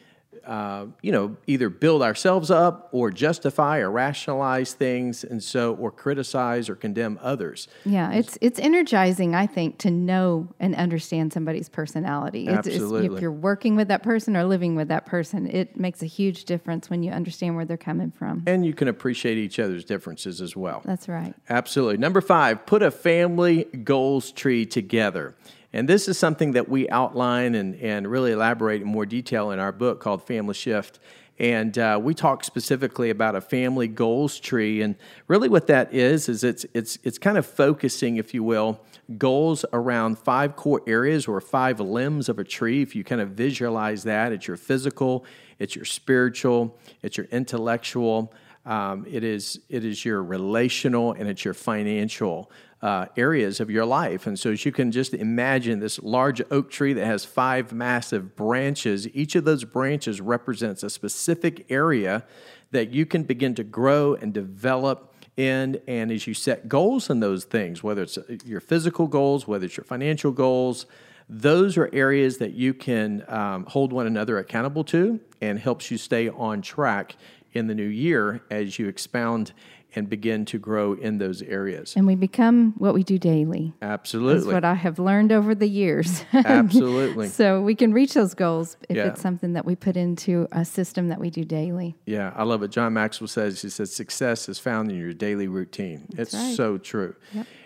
Uh, 0.46 0.88
you 1.02 1.12
know, 1.12 1.36
either 1.48 1.70
build 1.70 2.02
ourselves 2.02 2.52
up 2.52 2.90
or 2.92 3.10
justify 3.12 3.80
or 3.80 3.90
rationalize 3.90 4.74
things, 4.74 5.24
and 5.24 5.42
so 5.42 5.74
or 5.76 5.90
criticize 5.90 6.70
or 6.70 6.76
condemn 6.76 7.18
others. 7.22 7.68
Yeah, 7.86 8.12
it's 8.12 8.38
it's 8.42 8.60
energizing, 8.60 9.36
I 9.36 9.48
think, 9.48 9.78
to 9.80 9.90
know 9.92 10.50
and 10.60 10.76
understand 10.76 11.32
somebody's 11.32 11.70
personality. 11.70 12.48
It's- 12.48 12.68
it's- 12.68 12.76
Absolutely. 12.82 13.16
if 13.16 13.22
you're 13.22 13.32
working 13.32 13.76
with 13.76 13.88
that 13.88 14.04
person 14.04 14.36
or 14.36 14.44
living 14.44 14.76
with 14.76 14.90
that 14.90 15.06
person, 15.06 15.48
it 15.48 15.78
makes 15.80 16.02
a 16.04 16.08
huge 16.08 16.44
difference 16.46 16.90
when 16.90 17.04
you 17.04 17.12
understand 17.12 17.56
where 17.56 17.64
they're 17.66 17.78
coming 17.78 18.12
from. 18.12 18.44
And 18.46 18.66
you 18.66 18.74
can 18.74 18.88
appreciate 18.90 19.38
each 19.38 19.60
other's 19.60 19.86
differences 19.86 20.42
as 20.42 20.56
well. 20.58 20.82
That's 20.84 21.08
right. 21.08 21.34
Absolutely. 21.50 21.98
Number 21.98 22.20
five, 22.20 22.66
put 22.66 22.82
a 22.84 22.92
family 22.92 23.64
goals 23.84 24.32
tree 24.32 24.66
together. 24.66 25.36
And 25.74 25.90
this 25.90 26.08
is 26.08 26.20
something 26.20 26.52
that 26.52 26.70
we 26.70 26.88
outline 26.90 27.56
and, 27.56 27.76
and 27.76 28.08
really 28.08 28.32
elaborate 28.32 28.82
in 28.84 28.88
more 28.88 29.08
detail 29.08 29.50
in 29.52 29.60
our 29.60 29.72
book 29.72 30.00
called 30.00 30.22
Family 30.24 30.54
Shift. 30.54 31.00
And 31.40 31.76
uh, 31.80 32.00
we 32.02 32.14
talk 32.14 32.44
specifically 32.44 33.10
about 33.10 33.36
a 33.36 33.42
family 33.42 33.88
goals 33.88 34.40
tree. 34.40 34.84
And 34.84 34.96
really, 35.28 35.50
what 35.50 35.66
that 35.68 35.92
is, 35.92 36.30
is 36.30 36.44
it's, 36.44 36.64
it's, 36.76 37.00
it's 37.04 37.18
kind 37.18 37.40
of 37.40 37.46
focusing, 37.48 38.18
if 38.18 38.36
you 38.36 38.44
will, 38.44 38.80
goals 39.18 39.66
around 39.74 40.20
five 40.20 40.56
core 40.56 40.84
areas 40.86 41.28
or 41.28 41.42
five 41.42 41.80
limbs 41.80 42.30
of 42.30 42.38
a 42.38 42.44
tree. 42.44 42.84
If 42.84 42.96
you 42.96 43.04
kind 43.04 43.20
of 43.20 43.32
visualize 43.32 44.04
that, 44.04 44.32
it's 44.32 44.48
your 44.48 44.58
physical, 44.58 45.26
it's 45.58 45.76
your 45.76 45.86
spiritual, 45.86 46.78
it's 47.02 47.18
your 47.18 47.26
intellectual, 47.32 48.32
um, 48.66 49.06
it 49.10 49.24
is 49.24 49.60
it 49.70 49.84
is 49.84 50.06
your 50.06 50.24
relational 50.24 51.12
and 51.12 51.28
it's 51.28 51.44
your 51.44 51.54
financial 51.54 52.50
uh, 52.84 53.06
areas 53.16 53.62
of 53.62 53.70
your 53.70 53.86
life. 53.86 54.28
And 54.28 54.38
so, 54.38 54.52
as 54.52 54.66
you 54.66 54.74
can 54.74 54.92
just 54.92 55.14
imagine 55.14 55.80
this 55.80 56.00
large 56.04 56.42
oak 56.52 56.70
tree 56.70 56.92
that 56.92 57.06
has 57.06 57.24
five 57.24 57.72
massive 57.72 58.36
branches, 58.36 59.08
each 59.16 59.36
of 59.36 59.46
those 59.46 59.64
branches 59.64 60.20
represents 60.20 60.84
a 60.84 60.90
specific 60.90 61.66
area 61.72 62.26
that 62.72 62.92
you 62.92 63.06
can 63.06 63.24
begin 63.24 63.56
to 63.56 63.64
grow 63.64 64.16
and 64.16 64.34
develop 64.34 65.16
in. 65.38 65.80
And 65.88 66.12
as 66.12 66.28
you 66.28 66.34
set 66.34 66.68
goals 66.68 67.10
in 67.10 67.22
those 67.22 67.46
things, 67.46 67.82
whether 67.82 68.02
it's 68.02 68.18
uh, 68.18 68.38
your 68.44 68.60
physical 68.60 69.08
goals, 69.08 69.48
whether 69.48 69.66
it's 69.66 69.78
your 69.78 69.86
financial 69.86 70.34
goals, 70.34 70.86
those 71.30 71.78
are 71.78 71.90
areas 71.94 72.40
that 72.40 72.52
you 72.52 72.74
can 72.74 73.24
um, 73.30 73.66
hold 73.66 73.94
one 73.94 74.08
another 74.08 74.40
accountable 74.40 74.84
to 74.84 75.22
and 75.40 75.58
helps 75.58 75.90
you 75.90 75.98
stay 75.98 76.28
on 76.28 76.62
track 76.62 77.16
in 77.54 77.68
the 77.68 77.76
new 77.76 77.88
year 77.88 78.42
as 78.50 78.78
you 78.78 78.90
expound 78.90 79.54
and 79.96 80.10
begin 80.10 80.46
to 80.46 80.58
grow 80.60 80.94
in 80.94 81.18
those 81.18 81.42
areas. 81.42 81.94
And 81.96 82.08
we 82.08 82.16
become 82.16 82.74
what 82.78 82.94
we 82.94 83.04
do 83.04 83.18
daily. 83.18 83.74
Absolutely. 83.82 84.40
That's 84.46 84.54
what 84.54 84.66
I 84.66 84.74
have 84.74 85.00
learned 85.00 85.32
over 85.32 85.54
the 85.56 85.68
years. 85.68 86.26
Absolutely. 86.34 87.28
so 87.30 87.62
we 87.62 87.76
can 87.76 87.94
reach 87.94 88.14
those 88.14 88.34
goals 88.34 88.78
if 88.90 88.98
Yeah. 88.98 89.08
it's 89.08 89.22
something 89.22 89.54
that 89.54 89.66
we 89.66 89.76
put 89.76 89.96
into 89.98 90.48
a 90.52 90.66
system 90.66 91.10
that 91.10 91.20
we 91.20 91.30
do 91.30 91.44
daily. 91.44 91.96
Yeah, 92.06 92.34
I 92.36 92.44
love 92.44 92.62
what 92.62 92.72
John 92.72 92.94
Maxwell 92.94 93.28
says. 93.28 93.62
He 93.62 93.70
says 93.70 93.94
success 93.94 94.50
is 94.50 94.60
found 94.60 94.92
in 94.92 94.98
your 94.98 95.14
daily 95.14 95.48
routine. 95.48 96.08
it's 96.18 96.34
right. 96.34 96.56
so 96.56 96.78
true. 96.78 97.16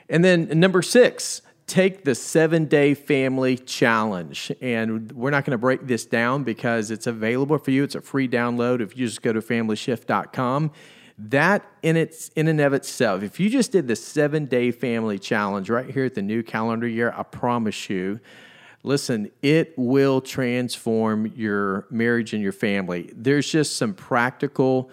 And 0.10 0.24
then 0.24 0.48
number 0.60 0.82
six, 0.82 1.42
take 1.66 2.06
the 2.06 2.16
seven 2.16 2.66
day 2.66 2.94
family 2.94 3.58
challenge. 3.58 4.52
And 4.62 5.12
we're 5.12 5.32
not 5.32 5.44
going 5.46 5.52
to 5.52 5.58
break 5.58 5.86
this 5.88 6.06
down 6.06 6.44
because 6.44 6.92
it's 6.92 7.08
available 7.08 7.58
for 7.58 7.72
you. 7.72 7.84
It's 7.84 7.96
a 7.96 8.02
free 8.02 8.28
download 8.28 8.80
if 8.82 8.98
you 8.98 9.06
just 9.06 9.22
go 9.22 9.34
to 9.34 9.42
familyshift.com. 9.42 10.72
That 11.18 11.66
in 11.82 11.98
its 11.98 12.30
in 12.30 12.48
and 12.48 12.62
of 12.62 12.74
itself, 12.74 13.24
if 13.24 13.40
you 13.40 13.50
just 13.50 13.72
did 13.72 13.88
the 13.88 13.96
seven 13.96 14.46
day 14.46 14.72
family 14.72 15.18
challenge 15.18 15.70
right 15.70 15.90
here 15.90 16.06
at 16.06 16.16
the 16.16 16.22
new 16.22 16.44
calendar 16.44 16.88
year, 16.88 17.14
I 17.18 17.24
promise 17.24 17.90
you, 17.90 18.20
Listen, 18.88 19.30
it 19.42 19.74
will 19.76 20.22
transform 20.22 21.28
your 21.36 21.86
marriage 21.90 22.34
and 22.34 22.42
your 22.42 22.54
family. 22.54 23.10
There's 23.14 23.52
just 23.52 23.76
some 23.76 23.94
practical 23.94 24.90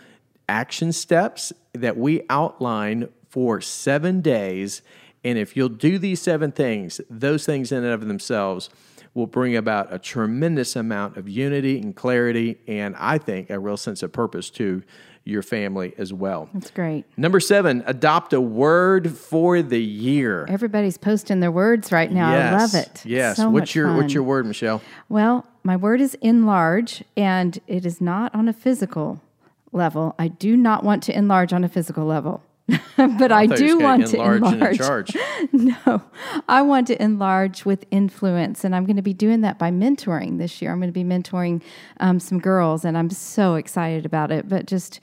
action 0.49 0.93
steps 0.93 1.53
that 1.75 1.97
we 1.97 2.23
outline 2.29 3.09
for 3.29 3.61
seven 3.61 4.21
days. 4.21 4.83
And 5.23 5.39
if 5.39 5.57
you'll 5.57 5.69
do 5.69 5.99
these 5.99 6.21
seven 6.21 6.51
things, 6.51 7.01
those 7.09 7.47
things 7.47 7.71
in 7.71 7.85
and 7.85 7.93
of 7.93 8.09
themselves 8.09 8.69
will 9.15 9.27
bring 9.27 9.57
about 9.57 9.93
a 9.93 9.99
tremendous 9.99 10.77
amount 10.77 11.17
of 11.17 11.29
unity 11.29 11.79
and 11.79 11.95
clarity, 11.95 12.59
and 12.67 12.95
I 12.99 13.19
think 13.19 13.51
a 13.51 13.59
real 13.59 13.77
sense 13.77 14.03
of 14.03 14.13
purpose 14.13 14.51
to 14.51 14.83
your 15.25 15.43
family 15.43 15.95
as 15.97 16.13
well. 16.13 16.51
That's 16.53 16.71
great. 16.71 17.05
Number 17.17 17.41
seven, 17.41 17.83
adopt 17.87 18.33
a 18.33 18.41
word 18.41 19.11
for 19.11 19.63
the 19.63 19.81
year. 19.81 20.45
Everybody's 20.49 20.99
posting 20.99 21.41
their 21.41 21.51
words 21.51 21.91
right 21.93 22.13
now. 22.13 22.35
I 22.35 22.59
love 22.59 22.75
it. 22.75 23.05
Yes. 23.07 23.39
So 23.39 23.49
what's 23.49 23.75
your 23.75 23.89
fun. 23.89 23.97
what's 23.97 24.13
your 24.13 24.23
word, 24.23 24.47
Michelle? 24.47 24.83
Well, 25.09 25.47
my 25.63 25.77
word 25.77 26.01
is 26.03 26.15
enlarge, 26.21 27.03
and 27.17 27.59
it 27.67 27.87
is 27.87 28.01
not 28.01 28.35
on 28.35 28.49
a 28.49 28.53
physical 28.53 29.23
level. 29.73 30.15
I 30.19 30.29
do 30.29 30.57
not 30.57 30.85
want 30.85 31.03
to 31.05 31.17
enlarge 31.17 31.53
on 31.53 31.65
a 31.65 31.69
physical 31.69 32.05
level, 32.05 32.43
but 32.97 33.31
I, 33.31 33.43
you 33.43 33.57
do 33.57 33.79
want 33.79 34.07
to 34.07 34.17
enlarge 34.17 34.43
and 34.43 34.47
in 34.47 34.55
enlarge. 34.55 34.79
charge. 34.79 35.17
no, 35.53 36.03
I 36.49 36.63
want 36.63 36.87
to 36.87 37.03
enlarge 37.03 37.67
with 37.67 37.85
influence, 37.91 38.65
and 38.65 38.75
I'm 38.75 38.87
going 38.87 38.97
to 38.97 39.03
be 39.03 39.13
doing 39.13 39.43
that 39.43 39.59
by 39.59 39.71
mentoring 39.71 40.39
this 40.39 40.63
year. 40.63 40.73
I'm 40.73 40.79
going 40.79 40.89
to 40.89 40.93
be 40.93 41.05
mentoring 41.05 41.63
um, 42.01 42.19
some 42.19 42.39
girls, 42.39 42.85
and 42.87 42.97
I'm 42.97 43.11
so 43.11 43.57
excited 43.57 44.07
about 44.07 44.33
it. 44.33 44.49
But 44.49 44.65
just 44.65 45.01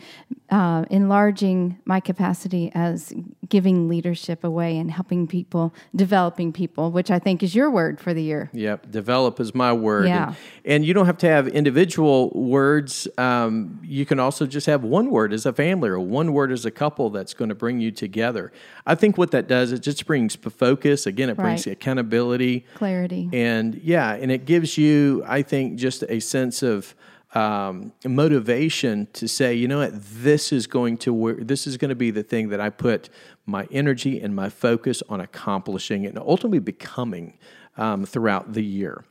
uh, 0.50 0.86
enlarging 0.90 1.78
my 1.86 2.00
capacity 2.00 2.72
as 2.74 3.14
giving 3.48 3.88
leadership 3.88 4.44
away 4.44 4.78
and 4.78 4.90
helping 4.90 5.28
people, 5.28 5.72
developing 5.96 6.52
people, 6.52 6.90
which 6.90 7.12
I 7.12 7.20
think 7.20 7.44
is 7.44 7.54
your 7.54 7.70
word 7.70 8.00
for 8.00 8.12
the 8.12 8.24
year. 8.24 8.50
Yep, 8.54 8.90
develop 8.90 9.40
is 9.40 9.54
my 9.54 9.72
word. 9.72 10.08
Yeah. 10.08 10.30
And, 10.30 10.36
and 10.66 10.86
you 10.86 10.96
don't 10.96 11.06
have 11.06 11.20
to 11.20 11.28
have 11.28 11.48
individual 11.48 12.32
words. 12.32 13.08
Um, 13.20 13.80
you 13.84 14.06
can 14.06 14.20
also 14.20 14.48
just 14.48 14.66
have 14.66 14.84
one 14.84 15.12
word 15.12 15.32
as 15.32 15.46
a 15.46 15.54
family 15.54 15.90
or 15.90 16.00
one 16.00 16.34
word 16.34 16.52
as 16.52 16.66
a 16.66 16.72
couple 16.72 17.12
that's 17.12 17.36
going 17.36 17.51
to 17.52 17.56
bring 17.56 17.80
you 17.80 17.92
together. 17.92 18.52
I 18.86 18.96
think 18.96 19.18
what 19.18 19.32
that 19.32 19.48
does, 19.48 19.72
it 19.72 19.82
just 19.82 20.06
brings 20.06 20.36
focus. 20.36 21.06
Again, 21.06 21.30
it 21.30 21.38
brings 21.38 21.68
Right. 21.68 21.74
accountability. 21.74 22.66
Clarity. 22.76 23.30
And 23.34 23.76
yeah, 23.84 24.14
and 24.14 24.32
it 24.32 24.46
gives 24.46 24.78
you, 24.78 25.24
I 25.28 25.42
think, 25.42 25.78
just 25.78 26.04
a 26.10 26.20
sense 26.20 26.64
of 26.64 26.96
um, 27.34 27.94
motivation 28.06 29.08
to 29.14 29.28
say, 29.28 29.54
you 29.54 29.68
know 29.68 29.80
what, 29.80 29.92
this 29.94 30.52
is 30.52 30.68
going 30.68 30.98
to 30.98 31.14
work. 31.14 31.38
This 31.48 31.66
is 31.66 31.78
going 31.78 31.90
to 31.90 31.96
be 31.96 32.12
the 32.12 32.24
thing 32.24 32.50
that 32.50 32.60
I 32.60 32.70
put 32.70 33.10
my 33.46 33.68
energy 33.72 34.20
and 34.20 34.36
my 34.36 34.50
focus 34.50 35.02
on 35.08 35.22
accomplishing 35.22 36.06
and 36.06 36.18
ultimately 36.18 36.60
becoming 36.60 37.38
um, 37.78 38.06
throughout 38.06 38.54
the 38.54 38.64
year. 38.64 39.06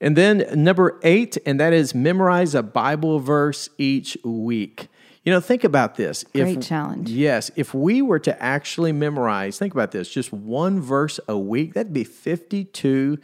And 0.00 0.16
then 0.16 0.46
number 0.54 0.98
eight, 1.02 1.36
and 1.44 1.58
that 1.60 1.72
is 1.72 1.94
memorize 1.94 2.54
a 2.54 2.62
Bible 2.62 3.18
verse 3.18 3.68
each 3.78 4.16
week. 4.24 4.88
You 5.28 5.34
know, 5.34 5.40
think 5.40 5.62
about 5.62 5.96
this. 5.96 6.24
Great 6.32 6.62
challenge. 6.62 7.10
Yes, 7.10 7.50
if 7.54 7.74
we 7.74 8.00
were 8.00 8.18
to 8.20 8.42
actually 8.42 8.92
memorize, 8.92 9.58
think 9.58 9.74
about 9.74 9.92
this, 9.92 10.08
just 10.08 10.32
one 10.32 10.80
verse 10.80 11.20
a 11.28 11.36
week, 11.36 11.74
that'd 11.74 11.92
be 11.92 12.04
52 12.04 13.18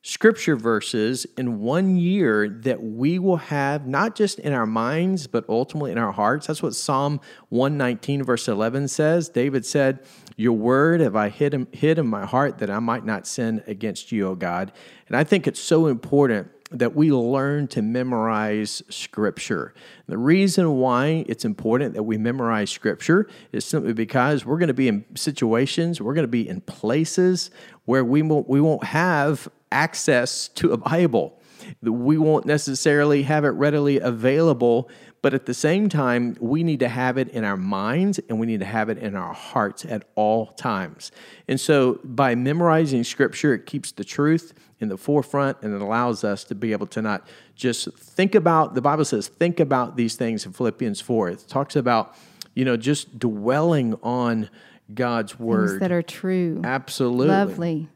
scripture 0.00 0.56
verses 0.56 1.26
in 1.36 1.60
one 1.60 1.98
year 1.98 2.48
that 2.48 2.82
we 2.82 3.18
will 3.18 3.36
have 3.36 3.86
not 3.86 4.16
just 4.16 4.38
in 4.38 4.54
our 4.54 4.64
minds, 4.64 5.26
but 5.26 5.44
ultimately 5.46 5.92
in 5.92 5.98
our 5.98 6.12
hearts. 6.12 6.46
That's 6.46 6.62
what 6.62 6.74
Psalm 6.74 7.20
119, 7.50 8.22
verse 8.22 8.48
11 8.48 8.88
says. 8.88 9.28
David 9.28 9.66
said, 9.66 10.06
Your 10.38 10.54
word 10.54 11.02
have 11.02 11.16
I 11.16 11.28
hid 11.28 11.52
in, 11.52 11.66
hid 11.70 11.98
in 11.98 12.06
my 12.06 12.24
heart 12.24 12.60
that 12.60 12.70
I 12.70 12.78
might 12.78 13.04
not 13.04 13.26
sin 13.26 13.62
against 13.66 14.10
you, 14.10 14.26
O 14.28 14.34
God. 14.34 14.72
And 15.06 15.14
I 15.14 15.22
think 15.22 15.46
it's 15.46 15.60
so 15.60 15.86
important 15.86 16.50
that 16.70 16.96
we 16.96 17.12
learn 17.12 17.68
to 17.68 17.82
memorize 17.82 18.82
scripture. 18.88 19.72
The 20.08 20.18
reason 20.18 20.76
why 20.76 21.24
it's 21.28 21.44
important 21.44 21.94
that 21.94 22.02
we 22.02 22.18
memorize 22.18 22.70
scripture 22.70 23.28
is 23.52 23.64
simply 23.64 23.92
because 23.92 24.44
we're 24.44 24.58
going 24.58 24.68
to 24.68 24.74
be 24.74 24.88
in 24.88 25.04
situations, 25.14 26.00
we're 26.00 26.14
going 26.14 26.24
to 26.24 26.28
be 26.28 26.48
in 26.48 26.60
places 26.62 27.50
where 27.84 28.04
we 28.04 28.22
won't, 28.22 28.48
we 28.48 28.60
won't 28.60 28.84
have 28.84 29.48
access 29.70 30.48
to 30.48 30.72
a 30.72 30.76
Bible. 30.76 31.40
We 31.82 32.18
won't 32.18 32.46
necessarily 32.46 33.22
have 33.24 33.44
it 33.44 33.50
readily 33.50 33.98
available, 33.98 34.88
but 35.22 35.34
at 35.34 35.46
the 35.46 35.54
same 35.54 35.88
time, 35.88 36.36
we 36.40 36.62
need 36.62 36.80
to 36.80 36.88
have 36.88 37.18
it 37.18 37.28
in 37.30 37.42
our 37.42 37.56
minds 37.56 38.20
and 38.28 38.38
we 38.38 38.46
need 38.46 38.60
to 38.60 38.66
have 38.66 38.88
it 38.88 38.98
in 38.98 39.16
our 39.16 39.32
hearts 39.32 39.84
at 39.84 40.04
all 40.14 40.46
times. 40.52 41.10
And 41.48 41.60
so 41.60 41.98
by 42.04 42.34
memorizing 42.34 43.02
scripture, 43.02 43.54
it 43.54 43.66
keeps 43.66 43.92
the 43.92 44.04
truth 44.04 44.52
in 44.80 44.88
the 44.88 44.96
forefront 44.96 45.58
and 45.62 45.74
it 45.74 45.80
allows 45.80 46.24
us 46.24 46.44
to 46.44 46.54
be 46.54 46.72
able 46.72 46.86
to 46.86 47.00
not 47.00 47.26
just 47.54 47.92
think 47.98 48.34
about, 48.34 48.74
the 48.74 48.82
Bible 48.82 49.04
says, 49.04 49.28
think 49.28 49.60
about 49.60 49.96
these 49.96 50.16
things 50.16 50.44
in 50.44 50.52
Philippians 50.52 51.00
4. 51.00 51.30
It 51.30 51.44
talks 51.48 51.76
about, 51.76 52.14
you 52.54 52.64
know, 52.64 52.76
just 52.76 53.18
dwelling 53.18 53.94
on 54.02 54.50
God's 54.92 55.38
word. 55.38 55.68
Things 55.68 55.80
that 55.80 55.92
are 55.92 56.02
true. 56.02 56.60
Absolutely. 56.64 57.28
Lovely. 57.28 57.88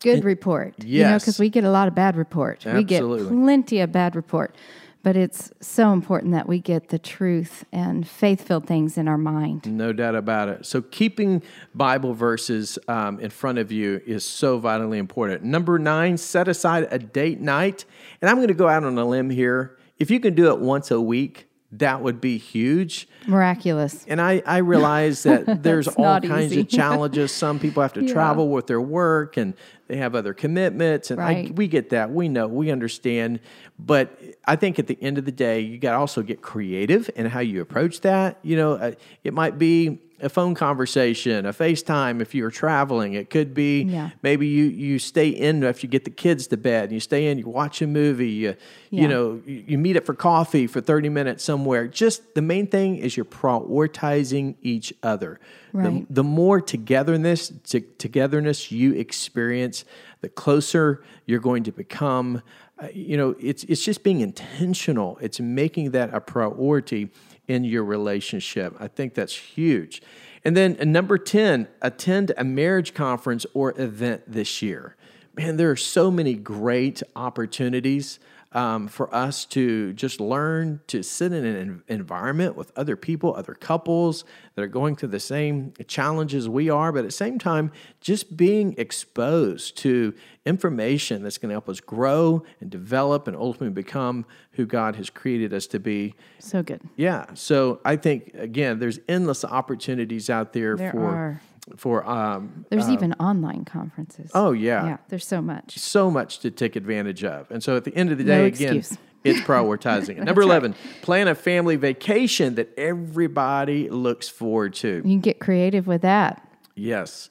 Good 0.00 0.24
report. 0.24 0.74
You 0.84 1.02
know, 1.02 1.10
yes. 1.10 1.22
because 1.22 1.38
we 1.38 1.50
get 1.50 1.64
a 1.64 1.70
lot 1.70 1.88
of 1.88 1.94
bad 1.94 2.16
report. 2.16 2.64
We 2.64 2.84
get 2.84 3.02
plenty 3.02 3.80
of 3.80 3.90
bad 3.90 4.14
report. 4.14 4.54
But 5.02 5.16
it's 5.16 5.50
so 5.60 5.92
important 5.92 6.32
that 6.32 6.48
we 6.48 6.58
get 6.58 6.88
the 6.88 6.98
truth 6.98 7.64
and 7.72 8.06
faith 8.06 8.46
filled 8.46 8.66
things 8.66 8.98
in 8.98 9.08
our 9.08 9.16
mind. 9.16 9.66
No 9.66 9.92
doubt 9.92 10.14
about 10.14 10.48
it. 10.48 10.66
So, 10.66 10.82
keeping 10.82 11.42
Bible 11.74 12.14
verses 12.14 12.78
um, 12.88 13.20
in 13.20 13.30
front 13.30 13.58
of 13.58 13.70
you 13.70 14.00
is 14.06 14.24
so 14.24 14.58
vitally 14.58 14.98
important. 14.98 15.44
Number 15.44 15.78
nine, 15.78 16.16
set 16.16 16.48
aside 16.48 16.88
a 16.90 16.98
date 16.98 17.40
night. 17.40 17.84
And 18.20 18.28
I'm 18.28 18.36
going 18.36 18.48
to 18.48 18.54
go 18.54 18.68
out 18.68 18.84
on 18.84 18.98
a 18.98 19.04
limb 19.04 19.30
here. 19.30 19.78
If 19.98 20.10
you 20.10 20.20
can 20.20 20.34
do 20.34 20.50
it 20.52 20.58
once 20.60 20.90
a 20.90 21.00
week, 21.00 21.47
that 21.72 22.00
would 22.02 22.18
be 22.20 22.38
huge. 22.38 23.06
Miraculous. 23.26 24.04
And 24.08 24.20
I, 24.22 24.42
I 24.46 24.58
realize 24.58 25.22
that 25.24 25.62
there's 25.62 25.86
all 25.86 26.18
kinds 26.20 26.52
easy. 26.52 26.60
of 26.62 26.68
challenges. 26.80 27.30
Some 27.30 27.58
people 27.58 27.82
have 27.82 27.92
to 27.94 28.02
Yeah. 28.04 28.12
travel 28.14 28.48
with 28.48 28.66
their 28.66 28.80
work 28.80 29.36
and 29.36 29.52
they 29.86 29.96
have 29.98 30.14
other 30.14 30.32
commitments. 30.32 31.10
And 31.10 31.20
I, 31.20 31.50
we 31.54 31.68
get 31.68 31.90
that. 31.90 32.10
We 32.10 32.28
know, 32.30 32.46
we 32.48 32.70
understand. 32.70 33.40
But 33.78 34.18
I 34.46 34.56
think 34.56 34.78
at 34.78 34.86
the 34.86 34.96
end 35.02 35.18
of 35.18 35.26
the 35.26 35.32
day, 35.32 35.60
you 35.60 35.76
got 35.78 35.92
to 35.92 35.98
also 35.98 36.22
get 36.22 36.40
creative 36.40 37.10
in 37.16 37.26
how 37.26 37.40
you 37.40 37.60
approach 37.60 38.00
that. 38.00 38.38
You 38.42 38.56
know, 38.56 38.72
uh, 38.72 38.92
it 39.22 39.34
might 39.34 39.58
be 39.58 39.98
a 40.20 40.28
phone 40.28 40.54
conversation, 40.54 41.46
a 41.46 41.52
FaceTime 41.52 42.20
if 42.20 42.34
you're 42.34 42.50
traveling. 42.50 43.14
It 43.14 43.30
could 43.30 43.54
be 43.54 43.82
Yeah. 43.82 44.10
maybe 44.22 44.46
you, 44.46 44.64
you 44.64 44.98
stay 44.98 45.28
in 45.28 45.62
after 45.62 45.86
you 45.86 45.90
get 45.90 46.04
the 46.04 46.10
kids 46.10 46.46
to 46.48 46.56
bed 46.56 46.84
and 46.84 46.92
you 46.92 47.00
stay 47.00 47.28
in, 47.28 47.38
you 47.38 47.48
watch 47.48 47.80
a 47.82 47.86
movie, 47.86 48.30
you, 48.30 48.54
you 48.90 49.06
know, 49.06 49.40
you, 49.46 49.64
you 49.68 49.78
meet 49.78 49.96
up 49.96 50.04
for 50.04 50.14
coffee 50.14 50.66
for 50.66 50.80
30 50.80 51.08
minutes 51.08 51.44
somewhere. 51.44 51.86
Just 51.86 52.34
the 52.34 52.42
main 52.42 52.66
thing 52.66 52.96
is 52.96 53.16
you're 53.16 53.24
prioritizing 53.24 54.56
each 54.62 54.92
other. 55.02 55.38
Right. 55.72 56.06
The, 56.08 56.14
the 56.14 56.24
more 56.24 56.60
togetherness, 56.60 57.52
to, 57.68 57.80
togetherness 57.80 58.72
you 58.72 58.94
experience, 58.94 59.84
the 60.20 60.28
closer 60.28 61.02
you're 61.26 61.40
going 61.40 61.62
to 61.64 61.72
become. 61.72 62.42
Uh, 62.80 62.88
you 62.94 63.16
know, 63.16 63.34
it's 63.40 63.64
it's 63.64 63.84
just 63.84 64.02
being 64.04 64.20
intentional. 64.20 65.18
It's 65.20 65.40
making 65.40 65.90
that 65.92 66.14
a 66.14 66.20
priority 66.20 67.10
in 67.48 67.64
your 67.64 67.82
relationship. 67.82 68.76
I 68.78 68.86
think 68.88 69.14
that's 69.14 69.34
huge. 69.34 70.00
And 70.44 70.56
then 70.56 70.76
uh, 70.80 70.84
number 70.84 71.18
10, 71.18 71.66
attend 71.82 72.32
a 72.36 72.44
marriage 72.44 72.94
conference 72.94 73.44
or 73.54 73.78
event 73.80 74.22
this 74.26 74.62
year. 74.62 74.94
Man, 75.38 75.56
there 75.56 75.70
are 75.70 75.76
so 75.76 76.10
many 76.10 76.34
great 76.34 77.00
opportunities 77.14 78.18
um, 78.52 78.88
for 78.88 79.14
us 79.14 79.44
to 79.44 79.92
just 79.92 80.20
learn 80.20 80.80
to 80.88 81.04
sit 81.04 81.32
in 81.32 81.44
an 81.44 81.82
environment 81.86 82.56
with 82.56 82.72
other 82.76 82.96
people, 82.96 83.36
other 83.36 83.54
couples 83.54 84.24
that 84.56 84.62
are 84.62 84.66
going 84.68 84.96
through 84.96 85.10
the 85.10 85.20
same 85.20 85.74
challenges 85.86 86.48
we 86.48 86.70
are, 86.70 86.90
but 86.90 87.00
at 87.00 87.04
the 87.04 87.10
same 87.12 87.38
time, 87.38 87.70
just 88.00 88.36
being 88.36 88.74
exposed 88.78 89.76
to 89.78 90.12
information 90.44 91.22
that's 91.22 91.38
going 91.38 91.50
to 91.50 91.54
help 91.54 91.68
us 91.68 91.78
grow 91.78 92.42
and 92.60 92.68
develop 92.68 93.28
and 93.28 93.36
ultimately 93.36 93.70
become 93.70 94.26
who 94.52 94.66
God 94.66 94.96
has 94.96 95.08
created 95.08 95.54
us 95.54 95.68
to 95.68 95.78
be. 95.78 96.14
So 96.40 96.64
good. 96.64 96.80
Yeah. 96.96 97.26
So 97.34 97.80
I 97.84 97.94
think, 97.94 98.32
again, 98.34 98.80
there's 98.80 98.98
endless 99.08 99.44
opportunities 99.44 100.30
out 100.30 100.52
there, 100.52 100.74
There 100.74 100.90
for. 100.90 101.04
are. 101.04 101.42
For 101.76 102.08
um, 102.08 102.64
There's 102.70 102.88
even 102.88 103.12
online 103.14 103.64
conferences. 103.64 104.30
oh 104.34 104.52
yeah, 104.52 104.84
Yeah, 104.86 104.96
there's 105.08 105.26
so 105.26 105.42
much. 105.42 105.78
so 105.78 106.10
much 106.10 106.38
to 106.40 106.50
take 106.50 106.76
advantage 106.76 107.24
of. 107.24 107.50
And 107.50 107.62
so 107.62 107.76
at 107.76 107.84
the 107.84 107.94
end 107.94 108.10
of 108.10 108.18
the 108.18 108.24
No 108.24 108.30
day, 108.42 108.46
again, 108.46 108.76
excuse. 108.78 108.98
it's 109.24 109.40
prioritizing 109.40 110.18
it. 110.18 110.22
Number 110.24 110.42
11, 110.42 110.74
plan 111.02 111.28
a 111.28 111.34
family 111.34 111.76
vacation 111.76 112.54
that 112.56 112.70
everybody 112.78 113.88
looks 113.90 114.28
forward 114.28 114.74
to. 114.74 114.96
You 114.96 115.02
can 115.02 115.20
get 115.20 115.40
creative 115.40 115.86
with 115.86 116.02
that. 116.02 116.46
Yes. 116.74 117.30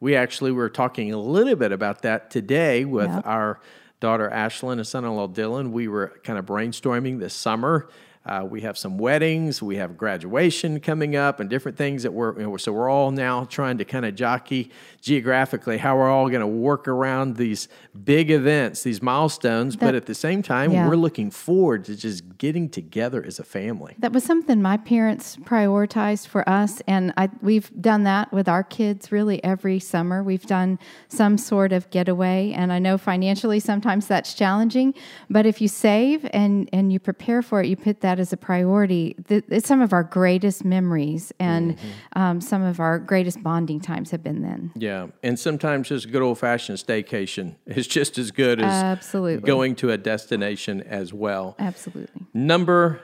We 0.00 0.14
actually 0.16 0.52
were 0.52 0.68
talking 0.68 1.12
a 1.12 1.18
little 1.18 1.56
bit 1.56 1.72
about 1.72 2.02
that 2.02 2.30
today 2.30 2.84
with 2.84 3.08
Yeah. 3.08 3.20
our 3.24 3.60
daughter 4.00 4.30
Ashlyn 4.32 4.74
and 4.74 4.86
son 4.86 5.04
in 5.04 5.10
law 5.16 5.26
Dylan. 5.28 5.70
We 5.72 5.88
were 5.88 6.14
kind 6.24 6.38
of 6.38 6.46
brainstorming 6.46 7.18
this 7.18 7.34
summer. 7.34 7.88
Uh, 8.28 8.44
we 8.44 8.60
have 8.60 8.76
some 8.76 8.98
weddings, 8.98 9.62
we 9.62 9.76
have 9.76 9.96
graduation 9.96 10.78
coming 10.80 11.16
up, 11.16 11.40
and 11.40 11.48
different 11.48 11.78
things 11.78 12.02
that 12.02 12.12
we're, 12.12 12.38
you 12.38 12.46
know, 12.46 12.56
so 12.58 12.70
we're 12.70 12.90
all 12.90 13.10
now 13.10 13.44
trying 13.46 13.78
to 13.78 13.84
kind 13.86 14.04
of 14.04 14.14
jockey 14.14 14.70
geographically 15.00 15.78
how 15.78 15.96
we're 15.96 16.10
all 16.10 16.28
going 16.28 16.42
to 16.42 16.46
work 16.46 16.86
around 16.86 17.36
these 17.36 17.68
big 18.04 18.30
events, 18.30 18.82
these 18.82 19.00
milestones. 19.00 19.76
but 19.76 19.94
at 19.94 20.04
the 20.06 20.14
same 20.14 20.42
time, 20.42 20.72
Yeah. 20.72 20.86
we're 20.88 20.96
looking 20.96 21.30
forward 21.30 21.84
to 21.86 21.96
just 21.96 22.36
getting 22.36 22.68
together 22.68 23.24
as 23.26 23.38
a 23.38 23.44
family. 23.44 23.94
That 23.98 24.12
was 24.12 24.24
something 24.24 24.60
my 24.60 24.76
parents 24.76 25.36
prioritized 25.36 26.26
for 26.26 26.46
us, 26.48 26.82
and 26.86 27.14
I, 27.16 27.30
we've 27.40 27.70
done 27.80 28.02
that 28.04 28.30
with 28.32 28.46
our 28.48 28.62
kids 28.62 29.10
really 29.10 29.42
every 29.42 29.78
summer. 29.78 30.22
We've 30.22 30.44
done 30.44 30.78
some 31.08 31.38
sort 31.38 31.72
of 31.72 31.88
getaway, 31.90 32.52
and 32.52 32.72
I 32.72 32.78
know 32.78 32.98
financially 32.98 33.60
sometimes 33.60 34.06
that's 34.06 34.34
challenging, 34.34 34.92
but 35.30 35.46
if 35.46 35.62
you 35.62 35.68
save 35.68 36.28
and, 36.34 36.68
and 36.74 36.92
you 36.92 36.98
prepare 37.00 37.40
for 37.40 37.62
it, 37.62 37.68
you 37.68 37.76
put 37.76 38.00
that 38.02 38.17
as 38.20 38.32
a 38.32 38.36
priority. 38.36 39.16
It's 39.28 39.68
some 39.68 39.80
of 39.80 39.92
our 39.92 40.02
greatest 40.02 40.64
memories, 40.64 41.32
and 41.38 41.76
um, 42.14 42.40
some 42.40 42.62
of 42.62 42.80
our 42.80 42.98
greatest 42.98 43.42
bonding 43.42 43.80
times 43.80 44.10
have 44.10 44.22
been 44.22 44.42
then. 44.42 44.72
Yeah, 44.74 45.08
and 45.22 45.38
sometimes 45.38 45.88
just 45.88 46.10
good 46.10 46.22
old 46.22 46.38
fashioned 46.38 46.78
staycation 46.78 47.56
is 47.66 47.86
just 47.86 48.18
as 48.18 48.30
good 48.30 48.60
as 48.60 48.72
Absolutely. 48.72 49.46
going 49.46 49.74
to 49.76 49.90
a 49.90 49.96
destination 49.96 50.82
as 50.82 51.12
well. 51.12 51.56
Absolutely. 51.58 52.26
Number 52.32 53.00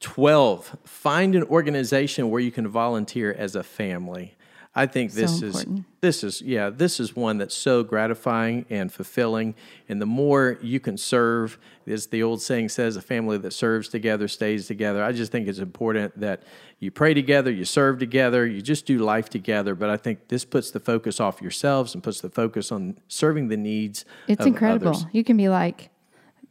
12, 0.00 0.76
find 0.84 1.34
an 1.34 1.42
organization 1.44 2.30
where 2.30 2.40
you 2.40 2.50
can 2.50 2.68
volunteer 2.68 3.32
as 3.32 3.56
a 3.56 3.62
family. 3.62 4.35
I 4.78 4.84
think 4.84 5.12
this 5.12 5.40
is 5.40 5.64
this 6.02 6.22
is 6.22 6.42
yeah, 6.42 6.68
this 6.68 7.00
is 7.00 7.16
one 7.16 7.38
that's 7.38 7.56
so 7.56 7.82
gratifying 7.82 8.66
and 8.68 8.92
fulfilling 8.92 9.54
and 9.88 10.02
the 10.02 10.06
more 10.06 10.58
you 10.60 10.80
can 10.80 10.98
serve 10.98 11.58
as 11.86 12.08
the 12.08 12.22
old 12.22 12.42
saying 12.42 12.68
says 12.68 12.94
a 12.94 13.00
family 13.00 13.38
that 13.38 13.54
serves 13.54 13.88
together 13.88 14.28
stays 14.28 14.66
together. 14.66 15.02
I 15.02 15.12
just 15.12 15.32
think 15.32 15.48
it's 15.48 15.60
important 15.60 16.20
that 16.20 16.42
you 16.78 16.90
pray 16.90 17.14
together, 17.14 17.50
you 17.50 17.64
serve 17.64 17.98
together, 17.98 18.46
you 18.46 18.60
just 18.60 18.84
do 18.84 18.98
life 18.98 19.30
together, 19.30 19.74
but 19.74 19.88
I 19.88 19.96
think 19.96 20.28
this 20.28 20.44
puts 20.44 20.70
the 20.70 20.80
focus 20.80 21.20
off 21.20 21.40
yourselves 21.40 21.94
and 21.94 22.04
puts 22.04 22.20
the 22.20 22.28
focus 22.28 22.70
on 22.70 22.98
serving 23.08 23.48
the 23.48 23.56
needs 23.56 24.04
It's 24.28 24.44
incredible. 24.44 24.88
others. 24.88 25.06
You 25.10 25.24
can 25.24 25.38
be 25.38 25.48
like 25.48 25.88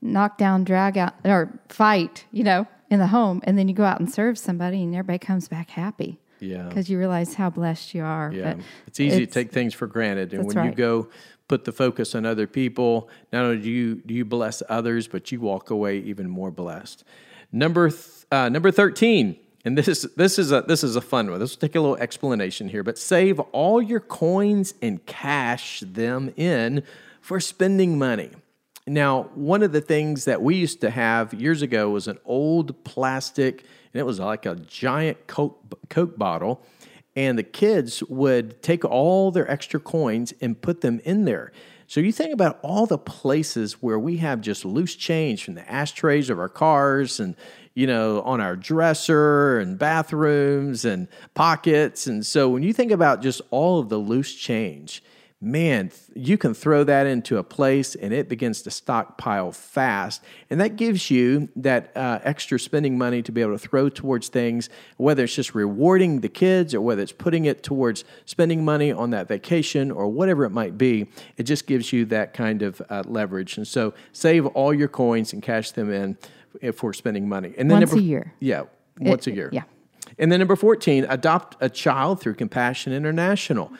knock 0.01 0.39
down, 0.39 0.63
drag 0.63 0.97
out, 0.97 1.13
or 1.23 1.59
fight, 1.69 2.25
you 2.31 2.43
know, 2.43 2.65
in 2.89 2.97
the 2.97 3.07
home, 3.07 3.41
and 3.43 3.55
then 3.55 3.67
you 3.67 3.75
go 3.75 3.85
out 3.85 3.99
and 3.99 4.11
serve 4.11 4.39
somebody, 4.39 4.81
and 4.81 4.95
everybody 4.95 5.19
comes 5.19 5.47
back 5.47 5.69
happy 5.69 6.19
Yeah. 6.39 6.63
because 6.63 6.89
you 6.89 6.97
realize 6.97 7.33
how 7.33 7.49
blessed 7.49 7.93
you 7.93 8.03
are. 8.03 8.31
Yeah, 8.33 8.55
it's 8.87 8.99
easy 8.99 9.25
to 9.25 9.31
take 9.31 9.51
things 9.51 9.73
for 9.73 9.87
granted, 9.87 10.33
and 10.33 10.45
when 10.45 10.65
you 10.65 10.71
go 10.71 11.07
put 11.47 11.65
the 11.65 11.71
focus 11.71 12.15
on 12.15 12.25
other 12.25 12.47
people, 12.47 13.09
not 13.31 13.45
only 13.45 13.61
do 13.61 13.69
you 13.69 13.95
do 13.95 14.13
you 14.13 14.25
bless 14.25 14.61
others, 14.69 15.07
but 15.07 15.31
you 15.31 15.39
walk 15.39 15.69
away 15.69 15.99
even 15.99 16.29
more 16.29 16.51
blessed. 16.51 17.03
Number 17.51 17.89
th- 17.89 18.25
uh, 18.31 18.49
number 18.49 18.71
thirteen, 18.71 19.37
and 19.63 19.77
this 19.77 19.87
is 19.87 20.01
this 20.15 20.37
is 20.39 20.51
a 20.51 20.61
this 20.61 20.83
is 20.83 20.95
a 20.95 21.01
fun 21.01 21.29
one. 21.29 21.39
This 21.39 21.51
will 21.51 21.61
take 21.61 21.75
a 21.75 21.79
little 21.79 21.97
explanation 21.97 22.69
here, 22.69 22.83
but 22.83 22.97
save 22.97 23.39
all 23.51 23.81
your 23.81 23.99
coins 23.99 24.73
and 24.81 25.05
cash 25.05 25.81
them 25.81 26.33
in 26.35 26.83
for 27.21 27.39
spending 27.39 27.97
money. 27.97 28.31
Now, 28.87 29.23
one 29.33 29.63
of 29.63 29.71
the 29.71 29.81
things 29.81 30.25
that 30.25 30.43
we 30.43 30.55
used 30.55 30.79
to 30.81 30.91
have 30.91 31.33
years 31.33 31.63
ago 31.63 31.89
was 31.89 32.07
an 32.07 32.19
old 32.23 32.83
plastic, 32.83 33.63
and 33.95 34.01
it 34.01 34.05
was 34.05 34.19
like 34.19 34.45
a 34.45 34.55
giant 34.55 35.25
Coke, 35.25 35.57
Coke 35.89 36.17
bottle. 36.17 36.61
And 37.15 37.39
the 37.39 37.43
kids 37.43 38.03
would 38.09 38.61
take 38.61 38.83
all 38.83 39.31
their 39.31 39.49
extra 39.49 39.79
coins 39.79 40.33
and 40.41 40.61
put 40.61 40.81
them 40.81 40.99
in 41.05 41.23
there. 41.23 41.53
So 41.87 42.01
you 42.01 42.11
think 42.11 42.33
about 42.33 42.59
all 42.61 42.87
the 42.87 42.97
places 42.97 43.81
where 43.81 43.97
we 43.97 44.17
have 44.17 44.41
just 44.41 44.65
loose 44.65 44.95
change 44.95 45.45
from 45.45 45.53
the 45.53 45.71
ashtrays 45.71 46.29
of 46.29 46.39
our 46.39 46.49
cars 46.49 47.21
and, 47.21 47.37
you 47.73 47.87
know, 47.87 48.21
on 48.23 48.41
our 48.41 48.57
dresser 48.57 49.59
and 49.59 49.79
bathrooms 49.79 50.83
and 50.83 51.07
pockets. 51.33 52.05
And 52.05 52.25
so 52.25 52.49
when 52.49 52.63
you 52.63 52.73
think 52.73 52.91
about 52.91 53.21
just 53.21 53.41
all 53.49 53.79
of 53.79 53.87
the 53.87 53.97
loose 53.97 54.35
change, 54.35 55.01
man, 55.41 55.91
you 56.15 56.37
can 56.37 56.53
throw 56.53 56.83
that 56.83 57.05
into 57.05 57.37
a 57.37 57.43
place 57.43 57.93
and 57.93 58.13
it 58.13 58.29
begins 58.29 58.61
to 58.63 58.71
stockpile 58.71 59.51
fast. 59.51 60.23
And 60.49 60.59
that 60.61 60.75
gives 60.75 61.11
you 61.11 61.49
that 61.57 61.95
uh, 61.95 62.19
extra 62.23 62.59
spending 62.59 62.97
money 62.97 63.21
to 63.21 63.31
be 63.31 63.41
able 63.41 63.51
to 63.51 63.67
throw 63.67 63.89
towards 63.89 64.29
things, 64.29 64.69
whether 64.97 65.25
it's 65.25 65.35
just 65.35 65.53
rewarding 65.53 66.21
the 66.21 66.29
kids 66.29 66.73
or 66.73 66.81
whether 66.81 67.01
it's 67.01 67.11
putting 67.11 67.45
it 67.45 67.63
towards 67.63 68.05
spending 68.25 68.63
money 68.63 68.91
on 68.91 69.09
that 69.11 69.27
vacation 69.27 69.91
or 69.91 70.07
whatever 70.07 70.45
it 70.45 70.51
might 70.51 70.77
be. 70.77 71.07
It 71.37 71.43
just 71.43 71.67
gives 71.67 71.91
you 71.91 72.05
that 72.05 72.33
kind 72.33 72.61
of 72.61 72.81
uh, 72.89 73.03
leverage. 73.05 73.57
And 73.57 73.67
so 73.67 73.93
save 74.13 74.45
all 74.47 74.73
your 74.73 74.87
coins 74.87 75.33
and 75.33 75.43
cash 75.43 75.71
them 75.71 75.91
in 75.91 76.17
for 76.73 76.93
spending 76.93 77.27
money. 77.27 77.53
And 77.57 77.69
then 77.69 77.79
once 77.79 77.91
number, 77.91 78.01
a 78.01 78.07
year. 78.07 78.33
Yeah, 78.39 78.63
once 78.99 79.27
it, 79.27 79.31
a 79.31 79.35
year. 79.35 79.49
Yeah. 79.51 79.63
And 80.17 80.31
then 80.31 80.39
number 80.39 80.55
14, 80.55 81.05
adopt 81.09 81.57
a 81.59 81.69
child 81.69 82.21
through 82.21 82.35
Compassion 82.35 82.93
International. 82.93 83.71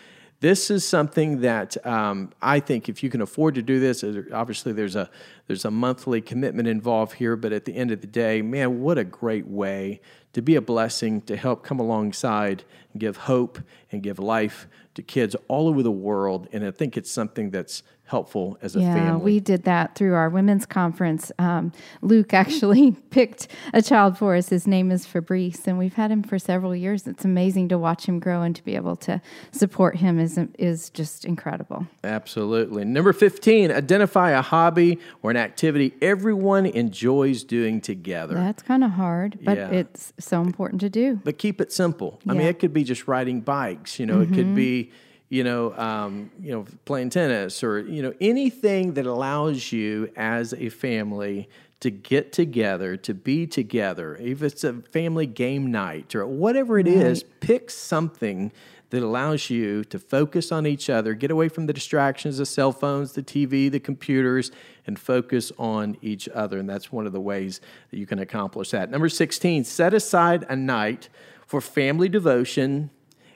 This 0.41 0.69
is 0.69 0.86
something 0.86 1.41
that 1.41 1.84
um, 1.86 2.32
I 2.41 2.60
think 2.60 2.89
if 2.89 3.02
you 3.02 3.10
can 3.10 3.21
afford 3.21 3.56
to 3.56 3.62
do 3.62 3.80
this, 3.80 4.04
obviously 4.34 4.74
there's 4.74 4.95
a 4.95 5.10
there's 5.48 5.65
a 5.65 5.71
monthly 5.71 6.21
commitment 6.21 6.67
involved 6.67 7.13
here, 7.13 7.36
but 7.36 7.54
at 7.54 7.65
the 7.65 7.76
end 7.76 7.91
of 7.91 8.02
the 8.02 8.08
day, 8.08 8.41
man, 8.41 8.82
what 8.82 8.98
a 8.98 9.04
great 9.04 9.48
way 9.48 10.02
to 10.36 10.41
be 10.41 10.56
a 10.56 10.62
blessing 10.62 11.21
to 11.21 11.38
help 11.38 11.63
come 11.63 11.80
alongside 11.80 12.65
and 12.91 13.00
give 13.00 13.15
hope 13.15 13.58
and 13.89 14.04
give 14.04 14.19
life 14.19 14.67
to 14.93 15.02
kids 15.02 15.34
all 15.48 15.69
over 15.69 15.82
the 15.82 15.89
world. 15.89 16.50
And 16.52 16.65
I 16.65 16.71
think 16.71 16.98
it's 16.98 17.10
something 17.10 17.52
that's 17.52 17.84
helpful 18.08 18.56
as 18.62 18.76
a 18.76 18.80
yeah, 18.80 18.93
family. 18.93 19.24
we 19.24 19.39
did 19.39 19.63
that 19.63 19.95
through 19.95 20.13
our 20.13 20.30
women's 20.30 20.65
conference. 20.65 21.32
Um, 21.39 21.71
Luke 22.02 22.34
actually 22.34 22.91
picked 23.10 23.48
a 23.74 23.82
child 23.82 24.17
for 24.17 24.36
us. 24.36 24.50
His 24.50 24.67
name 24.67 24.91
is 24.91 25.06
Fabrice, 25.06 25.67
and 25.67 25.78
we've 25.78 25.95
had 25.95 26.12
him 26.12 26.21
for 26.21 26.38
several 26.38 26.76
years. 26.76 27.08
It's 27.08 27.26
amazing 27.26 27.69
to 27.69 27.78
watch 27.78 28.06
him 28.06 28.19
grow 28.19 28.43
and 28.43 28.56
to 28.56 28.63
be 28.63 28.76
able 28.76 28.95
to 28.98 29.21
support 29.52 29.98
him 29.98 30.19
is 30.19 30.39
is 30.60 30.89
just 30.91 31.26
incredible. 31.26 31.88
Absolutely. 32.04 32.86
Number 32.86 33.12
fifteen: 33.12 33.71
identify 33.71 34.32
a 34.32 34.41
hobby 34.41 35.00
or 35.24 35.32
an 35.32 35.38
activity 35.38 35.93
everyone 36.02 36.65
enjoys 36.67 37.43
doing 37.43 37.82
together. 37.82 38.36
That's 38.36 38.62
kind 38.62 38.84
of 38.84 38.91
hard, 38.91 39.39
but 39.41 39.58
yeah. 39.58 39.69
it's 39.69 40.13
so 40.26 40.42
important 40.42 40.82
to 40.82 40.90
do. 40.90 41.20
But 41.24 41.38
keep 41.38 41.62
it 41.62 41.72
simple. 41.72 42.20
I 42.28 42.34
mean, 42.34 42.48
it 42.48 42.60
could 42.60 42.74
be 42.74 42.84
just 42.84 43.08
riding 43.08 43.42
bikes. 43.42 44.00
You 44.00 44.06
know, 44.06 44.16
mm-hmm. 44.16 44.34
it 44.34 44.36
could 44.36 44.46
mm-hmm. 44.48 44.56
be 44.56 44.92
you 45.30 45.44
know, 45.44 45.76
um, 45.76 46.32
you 46.40 46.52
know, 46.52 46.66
playing 46.86 47.10
tennis 47.10 47.64
or 47.64 47.80
you 47.80 48.02
know 48.02 48.14
anything 48.22 48.94
that 48.94 49.06
allows 49.06 49.72
you 49.72 50.12
as 50.16 50.54
a 50.54 50.70
family 50.70 51.50
to 51.80 51.90
get 51.90 52.32
together, 52.32 52.96
to 52.98 53.14
be 53.14 53.46
together. 53.46 54.16
If 54.16 54.42
it's 54.42 54.64
a 54.64 54.74
family 54.74 55.26
game 55.26 55.72
night 55.72 56.16
or 56.16 56.26
whatever 56.26 56.80
it 56.80 56.88
right. 56.88 56.96
is, 56.96 57.24
pick 57.42 57.70
something 57.70 58.52
that 58.89 59.04
allows 59.04 59.50
you 59.50 59.84
to 59.86 60.00
focus 60.00 60.52
on 60.52 60.65
each 60.65 60.89
other, 60.89 61.13
get 61.13 61.32
away 61.32 61.50
from 61.50 61.65
the 61.65 61.74
distractions, 61.74 62.38
the 62.38 62.45
cell 62.45 62.71
phones, 62.71 63.13
the 63.13 63.24
TV, 63.24 63.69
the 63.69 63.80
computers, 63.80 64.52
and 64.88 65.00
focus 65.00 65.52
on 65.58 65.98
each 66.02 66.30
other. 66.30 66.58
And 66.60 66.69
that's 66.69 66.91
one 66.91 67.06
of 67.06 67.13
the 67.13 67.21
ways 67.21 67.62
that 67.91 67.98
you 67.98 68.06
can 68.06 68.19
accomplish 68.19 68.71
that. 68.71 68.91
Number 68.91 69.10
16, 69.10 69.63
set 69.63 69.93
aside 69.93 70.45
a 70.50 70.56
night 70.56 71.10
for 71.45 71.62
family 71.62 72.10
devotion 72.10 72.89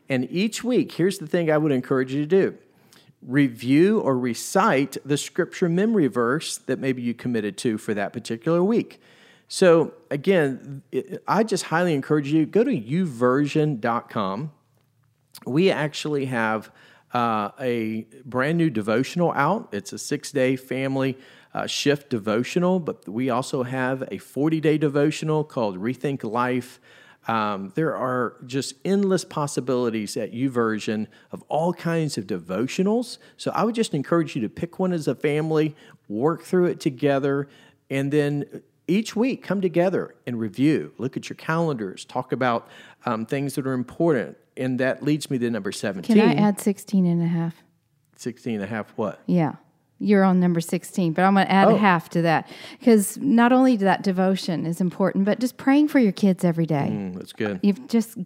and 0.10 0.28
each 0.32 0.64
week, 0.64 0.94
here's 0.94 1.20
the 1.20 1.28
thing 1.28 1.52
I 1.52 1.58
would 1.58 1.72
encourage 1.72 2.12
you 2.14 2.22
to 2.22 2.28
do 2.28 2.58
review 3.22 4.00
or 4.00 4.18
recite 4.18 4.96
the 5.04 5.18
scripture 5.18 5.68
memory 5.68 6.08
verse 6.08 6.58
that 6.58 6.80
maybe 6.80 7.02
you 7.02 7.14
committed 7.14 7.58
to 7.58 7.78
for 7.78 7.94
that 7.94 8.14
particular 8.14 8.64
week. 8.64 9.02
So, 9.50 9.94
again, 10.10 10.84
I 11.28 11.44
just 11.44 11.66
highly 11.66 11.94
encourage 11.94 12.32
you 12.32 12.46
go 12.46 12.64
to 12.64 12.72
youversion.com. 12.72 14.52
We 15.46 15.72
actually 15.72 16.26
have 16.26 16.72
uh, 17.14 17.50
a 17.60 18.06
brand 18.26 18.58
new 18.58 18.70
devotional 18.70 19.32
out. 19.32 19.70
It's 19.72 19.94
a 19.94 19.98
six 19.98 20.32
day 20.32 20.56
family 20.56 21.18
uh, 21.54 21.68
shift 21.68 22.10
devotional, 22.10 22.80
but 22.80 23.08
we 23.08 23.30
also 23.30 23.64
have 23.64 24.08
a 24.12 24.18
40 24.18 24.62
day 24.62 24.78
devotional 24.78 25.44
called 25.44 25.78
Rethink 25.78 26.24
Life. 26.24 26.80
Um, 27.28 27.72
there 27.76 27.96
are 27.96 28.38
just 28.46 28.76
endless 28.86 29.26
possibilities 29.26 30.18
at 30.18 30.32
YouVersion 30.32 31.08
of 31.32 31.44
all 31.48 31.74
kinds 31.74 32.18
of 32.18 32.26
devotionals. 32.26 33.18
So 33.38 33.52
I 33.52 33.64
would 33.64 33.76
just 33.76 33.94
encourage 33.94 34.36
you 34.36 34.42
to 34.42 34.50
pick 34.50 34.80
one 34.80 34.94
as 34.94 35.08
a 35.08 35.16
family, 35.16 35.76
work 36.08 36.44
through 36.44 36.66
it 36.66 36.80
together, 36.80 37.48
and 37.90 38.12
then 38.12 38.62
each 38.88 39.16
week 39.16 39.44
come 39.44 39.62
together 39.62 40.16
and 40.26 40.40
review. 40.40 40.94
Look 40.98 41.18
at 41.18 41.30
your 41.30 41.36
calendars, 41.36 42.06
talk 42.06 42.32
about 42.32 42.68
um, 43.06 43.26
things 43.26 43.54
that 43.56 43.68
are 43.68 43.74
important. 43.74 44.38
And 44.60 44.80
that 44.80 45.02
leads 45.02 45.32
me 45.32 45.38
to 45.40 45.50
number 45.50 45.72
17. 45.72 46.16
Can 46.16 46.30
I 46.30 46.34
add 46.34 46.60
16 46.60 47.06
and 47.06 47.24
a 47.24 47.28
half? 47.28 47.56
16 48.18 48.56
and 48.56 48.64
a 48.64 48.68
half 48.68 48.90
what? 48.98 49.22
Yeah 49.26 49.56
you're 50.00 50.24
on 50.24 50.40
number 50.40 50.62
16 50.62 51.14
but 51.14 51.24
i'm 51.24 51.34
going 51.36 51.46
to 51.46 51.52
add 51.52 51.68
oh. 51.68 51.78
half 51.78 52.10
to 52.10 52.22
that 52.22 52.50
because 52.80 53.18
not 53.18 53.52
only 53.52 53.76
that 53.76 54.02
devotion 54.02 54.66
is 54.66 54.82
important 54.82 55.26
but 55.26 55.40
just 55.40 55.58
praying 55.58 55.88
for 55.88 56.00
your 56.00 56.12
kids 56.12 56.44
every 56.44 56.66
day 56.66 56.90
mm, 56.90 57.14
that's 57.16 57.34
good 57.34 57.60
you've 57.62 57.88
just 57.88 58.18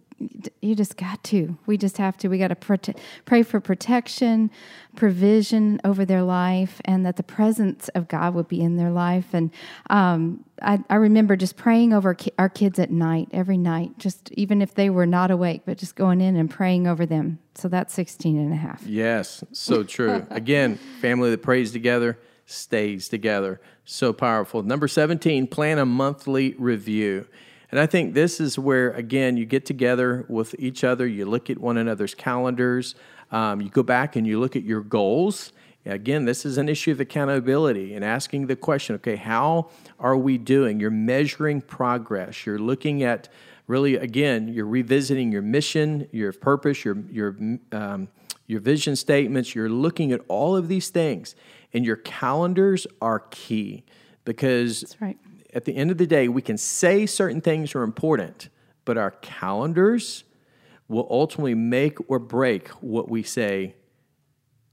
you 0.62 0.74
just 0.74 0.96
got 0.96 1.22
to 1.24 1.58
we 1.66 1.76
just 1.76 1.98
have 1.98 2.16
to 2.16 2.28
we 2.28 2.38
got 2.38 2.48
to 2.48 2.54
prote- 2.54 2.96
pray 3.24 3.42
for 3.42 3.60
protection 3.60 4.50
provision 4.96 5.80
over 5.84 6.04
their 6.04 6.22
life 6.22 6.80
and 6.84 7.04
that 7.04 7.16
the 7.16 7.22
presence 7.22 7.88
of 7.90 8.08
god 8.08 8.34
would 8.34 8.48
be 8.48 8.60
in 8.60 8.76
their 8.76 8.90
life. 8.90 9.32
And 9.32 9.50
um, 9.90 10.44
I, 10.62 10.78
I, 10.88 10.96
remember 10.96 11.36
just 11.36 11.56
praying 11.56 11.92
over 11.92 12.14
ki- 12.14 12.32
our 12.38 12.48
kids 12.48 12.78
at 12.78 12.90
night 12.90 13.28
every 13.32 13.58
night 13.58 13.98
just 13.98 14.30
even 14.32 14.62
if 14.62 14.74
they 14.74 14.90
were 14.90 15.06
not 15.06 15.30
awake 15.30 15.62
but 15.66 15.78
just 15.78 15.96
going 15.96 16.20
in 16.20 16.36
and 16.36 16.50
praying 16.50 16.86
over 16.86 17.06
them. 17.06 17.38
So 17.54 17.68
that's 17.68 17.94
16 17.94 18.38
and 18.38 18.52
a 18.52 18.56
half. 18.56 18.86
Yes 18.86 19.44
so 19.52 19.82
true. 19.82 20.26
Again 20.30 20.76
family 21.00 21.30
that 21.30 21.42
prays 21.42 21.72
together 21.72 22.18
stays 22.46 23.08
together. 23.08 23.60
So 23.84 24.12
powerful. 24.12 24.62
Number 24.62 24.88
17 24.88 25.46
plan 25.46 25.78
a 25.78 25.86
monthly 25.86 26.54
review. 26.58 27.26
And 27.70 27.80
I 27.80 27.86
think 27.86 28.14
this 28.14 28.40
is 28.40 28.56
where, 28.56 28.92
again, 28.92 29.36
you 29.36 29.46
get 29.46 29.66
together 29.66 30.26
with 30.28 30.54
each 30.60 30.84
other, 30.84 31.06
you 31.06 31.24
look 31.26 31.50
at 31.50 31.58
one 31.58 31.76
another's 31.76 32.14
calendars, 32.14 32.94
um, 33.30 33.60
you 33.60 33.68
go 33.68 33.82
back 33.82 34.16
and 34.16 34.26
you 34.26 34.40
look 34.40 34.56
at 34.56 34.62
your 34.62 34.80
goals. 34.80 35.52
Again, 35.86 36.24
this 36.24 36.46
is 36.46 36.56
an 36.56 36.68
issue 36.68 36.92
of 36.92 37.00
accountability 37.00 37.94
and 37.94 38.04
asking 38.04 38.46
the 38.46 38.56
question 38.56 38.94
okay, 38.96 39.16
how 39.16 39.70
are 39.98 40.16
we 40.16 40.38
doing? 40.38 40.80
You're 40.80 40.90
measuring 40.90 41.60
progress. 41.60 42.46
You're 42.46 42.58
looking 42.58 43.02
at 43.02 43.28
really, 43.66 43.96
again, 43.96 44.48
you're 44.48 44.66
revisiting 44.66 45.30
your 45.30 45.42
mission, 45.42 46.08
your 46.10 46.32
purpose, 46.32 46.84
your, 46.84 46.96
your, 47.10 47.36
um, 47.72 48.08
your 48.46 48.60
vision 48.60 48.96
statements. 48.96 49.54
You're 49.54 49.68
looking 49.68 50.12
at 50.12 50.20
all 50.28 50.56
of 50.56 50.68
these 50.68 50.88
things, 50.88 51.34
and 51.72 51.84
your 51.84 51.96
calendars 51.96 52.86
are 53.02 53.20
key 53.30 53.84
because 54.24 54.80
That's 54.80 55.00
right 55.02 55.18
at 55.54 55.64
the 55.64 55.76
end 55.76 55.90
of 55.90 55.98
the 55.98 56.06
day, 56.06 56.28
we 56.28 56.42
can 56.42 56.58
say 56.58 57.06
certain 57.06 57.40
things 57.40 57.74
are 57.74 57.82
important, 57.82 58.48
but 58.84 58.98
our 58.98 59.12
calendars 59.12 60.24
will 60.88 61.06
ultimately 61.10 61.54
make 61.54 61.98
or 62.08 62.18
break 62.18 62.68
what 62.80 63.08
we 63.08 63.22
say 63.22 63.74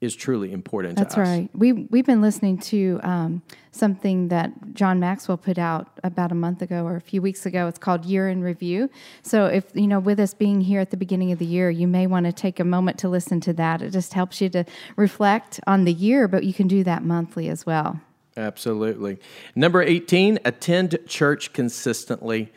is 0.01 0.15
truly 0.15 0.51
important 0.51 0.97
That's 0.97 1.15
right. 1.15 1.47
We 1.53 1.73
we've 1.73 2.05
been 2.05 2.21
listening 2.21 2.57
to 2.57 2.99
um, 3.03 3.43
something 3.69 4.29
that 4.29 4.73
John 4.73 4.99
Maxwell 4.99 5.37
put 5.37 5.59
out 5.59 5.99
about 6.03 6.31
a 6.31 6.35
month 6.35 6.63
ago 6.63 6.85
or 6.85 6.95
a 6.95 7.01
few 7.01 7.21
weeks 7.21 7.45
ago. 7.45 7.67
It's 7.67 7.77
called 7.77 8.03
Year 8.03 8.27
in 8.27 8.41
Review. 8.41 8.89
So 9.21 9.45
if 9.45 9.65
you 9.75 9.87
know, 9.87 9.99
with 9.99 10.19
us 10.19 10.33
being 10.33 10.61
here 10.61 10.81
at 10.81 10.89
the 10.89 10.97
beginning 10.97 11.31
of 11.31 11.37
the 11.37 11.45
year, 11.45 11.69
you 11.69 11.87
may 11.87 12.07
want 12.07 12.25
to 12.25 12.33
take 12.33 12.59
a 12.59 12.63
moment 12.63 12.97
to 12.99 13.09
listen 13.09 13.39
to 13.41 13.53
that. 13.53 13.83
It 13.83 13.91
just 13.91 14.13
helps 14.13 14.41
you 14.41 14.49
to 14.49 14.65
reflect 14.95 15.59
on 15.67 15.85
the 15.85 15.93
year, 15.93 16.27
but 16.27 16.45
you 16.45 16.53
can 16.53 16.67
do 16.67 16.83
that 16.83 17.03
monthly 17.03 17.47
as 17.47 17.67
well. 17.67 18.01
Absolutely. 18.35 19.19
Number 19.55 19.83
18, 19.83 20.39
attend 20.45 20.97
church 21.05 21.53
consistently. 21.53 22.51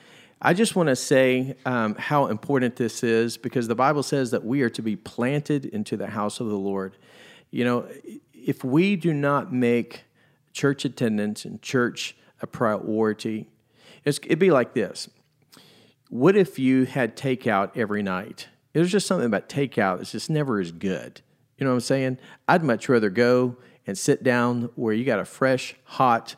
I 0.47 0.53
just 0.53 0.77
want 0.77 0.91
to 0.91 0.97
say 0.97 1.55
um, 1.65 1.95
how 1.95 2.27
important 2.27 2.77
this 2.77 3.03
is 3.03 3.39
because 3.39 3.67
the 3.67 3.75
Bible 3.75 4.03
says 4.03 4.31
that 4.33 4.45
we 4.45 4.61
are 4.61 4.69
to 4.69 4.83
be 4.83 4.95
planted 4.95 5.65
into 5.65 5.97
the 5.97 6.09
house 6.09 6.39
of 6.39 6.49
the 6.49 6.59
Lord. 6.59 6.99
You 7.51 7.65
know, 7.65 7.89
if 8.35 8.63
we 8.63 8.95
do 8.97 9.15
not 9.15 9.55
make 9.55 10.05
church 10.53 10.85
attendance 10.85 11.47
and 11.47 11.63
church 11.63 12.15
a 12.43 12.47
priority, 12.47 13.49
it'd 14.05 14.39
be 14.39 14.51
like 14.51 14.75
this. 14.75 15.09
What 16.11 16.37
if 16.37 16.59
you 16.59 16.85
had 16.85 17.17
takeout 17.17 17.75
every 17.75 18.03
night? 18.03 18.49
There's 18.75 18.93
just 18.93 19.07
something 19.07 19.27
about 19.27 19.49
takeout 19.49 19.97
that's 19.97 20.13
just 20.13 20.29
never 20.29 20.61
as 20.61 20.73
good. 20.73 21.23
You 21.57 21.65
know 21.65 21.71
what 21.71 21.77
I'm 21.77 21.81
saying? 21.81 22.19
I'd 22.47 22.63
much 22.63 22.91
rather 22.91 23.09
go 23.09 23.57
and 23.87 23.97
sit 23.97 24.23
down 24.23 24.69
where 24.75 24.93
you 24.93 25.07
got 25.07 25.21
a 25.21 25.25
fresh, 25.25 25.75
hot 25.85 26.37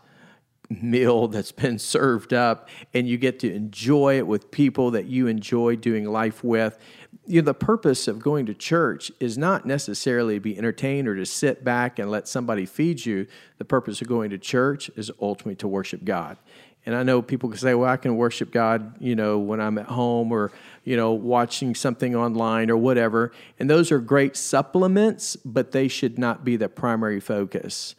meal 0.68 1.28
that's 1.28 1.52
been 1.52 1.78
served 1.78 2.32
up 2.32 2.68
and 2.94 3.08
you 3.08 3.16
get 3.16 3.38
to 3.40 3.52
enjoy 3.52 4.18
it 4.18 4.26
with 4.26 4.50
people 4.50 4.90
that 4.92 5.06
you 5.06 5.26
enjoy 5.26 5.76
doing 5.76 6.04
life 6.04 6.42
with. 6.42 6.78
You 7.26 7.42
know, 7.42 7.46
the 7.46 7.54
purpose 7.54 8.08
of 8.08 8.20
going 8.20 8.46
to 8.46 8.54
church 8.54 9.10
is 9.20 9.36
not 9.36 9.66
necessarily 9.66 10.34
to 10.34 10.40
be 10.40 10.56
entertained 10.56 11.08
or 11.08 11.16
to 11.16 11.26
sit 11.26 11.64
back 11.64 11.98
and 11.98 12.10
let 12.10 12.28
somebody 12.28 12.66
feed 12.66 13.04
you. 13.04 13.26
The 13.58 13.64
purpose 13.64 14.00
of 14.00 14.08
going 14.08 14.30
to 14.30 14.38
church 14.38 14.90
is 14.96 15.10
ultimately 15.20 15.56
to 15.56 15.68
worship 15.68 16.04
God. 16.04 16.36
And 16.84 16.94
I 16.94 17.02
know 17.02 17.20
people 17.20 17.48
can 17.48 17.58
say, 17.58 17.74
well, 17.74 17.90
I 17.90 17.96
can 17.96 18.16
worship 18.16 18.52
God, 18.52 18.94
you 19.00 19.16
know, 19.16 19.38
when 19.38 19.60
I'm 19.60 19.76
at 19.76 19.86
home 19.86 20.30
or, 20.30 20.52
you 20.84 20.96
know, 20.96 21.12
watching 21.12 21.74
something 21.74 22.14
online 22.14 22.70
or 22.70 22.76
whatever. 22.76 23.32
And 23.58 23.68
those 23.68 23.90
are 23.90 23.98
great 23.98 24.36
supplements, 24.36 25.34
but 25.34 25.72
they 25.72 25.88
should 25.88 26.16
not 26.16 26.44
be 26.44 26.54
the 26.54 26.68
primary 26.68 27.18
focus 27.18 27.96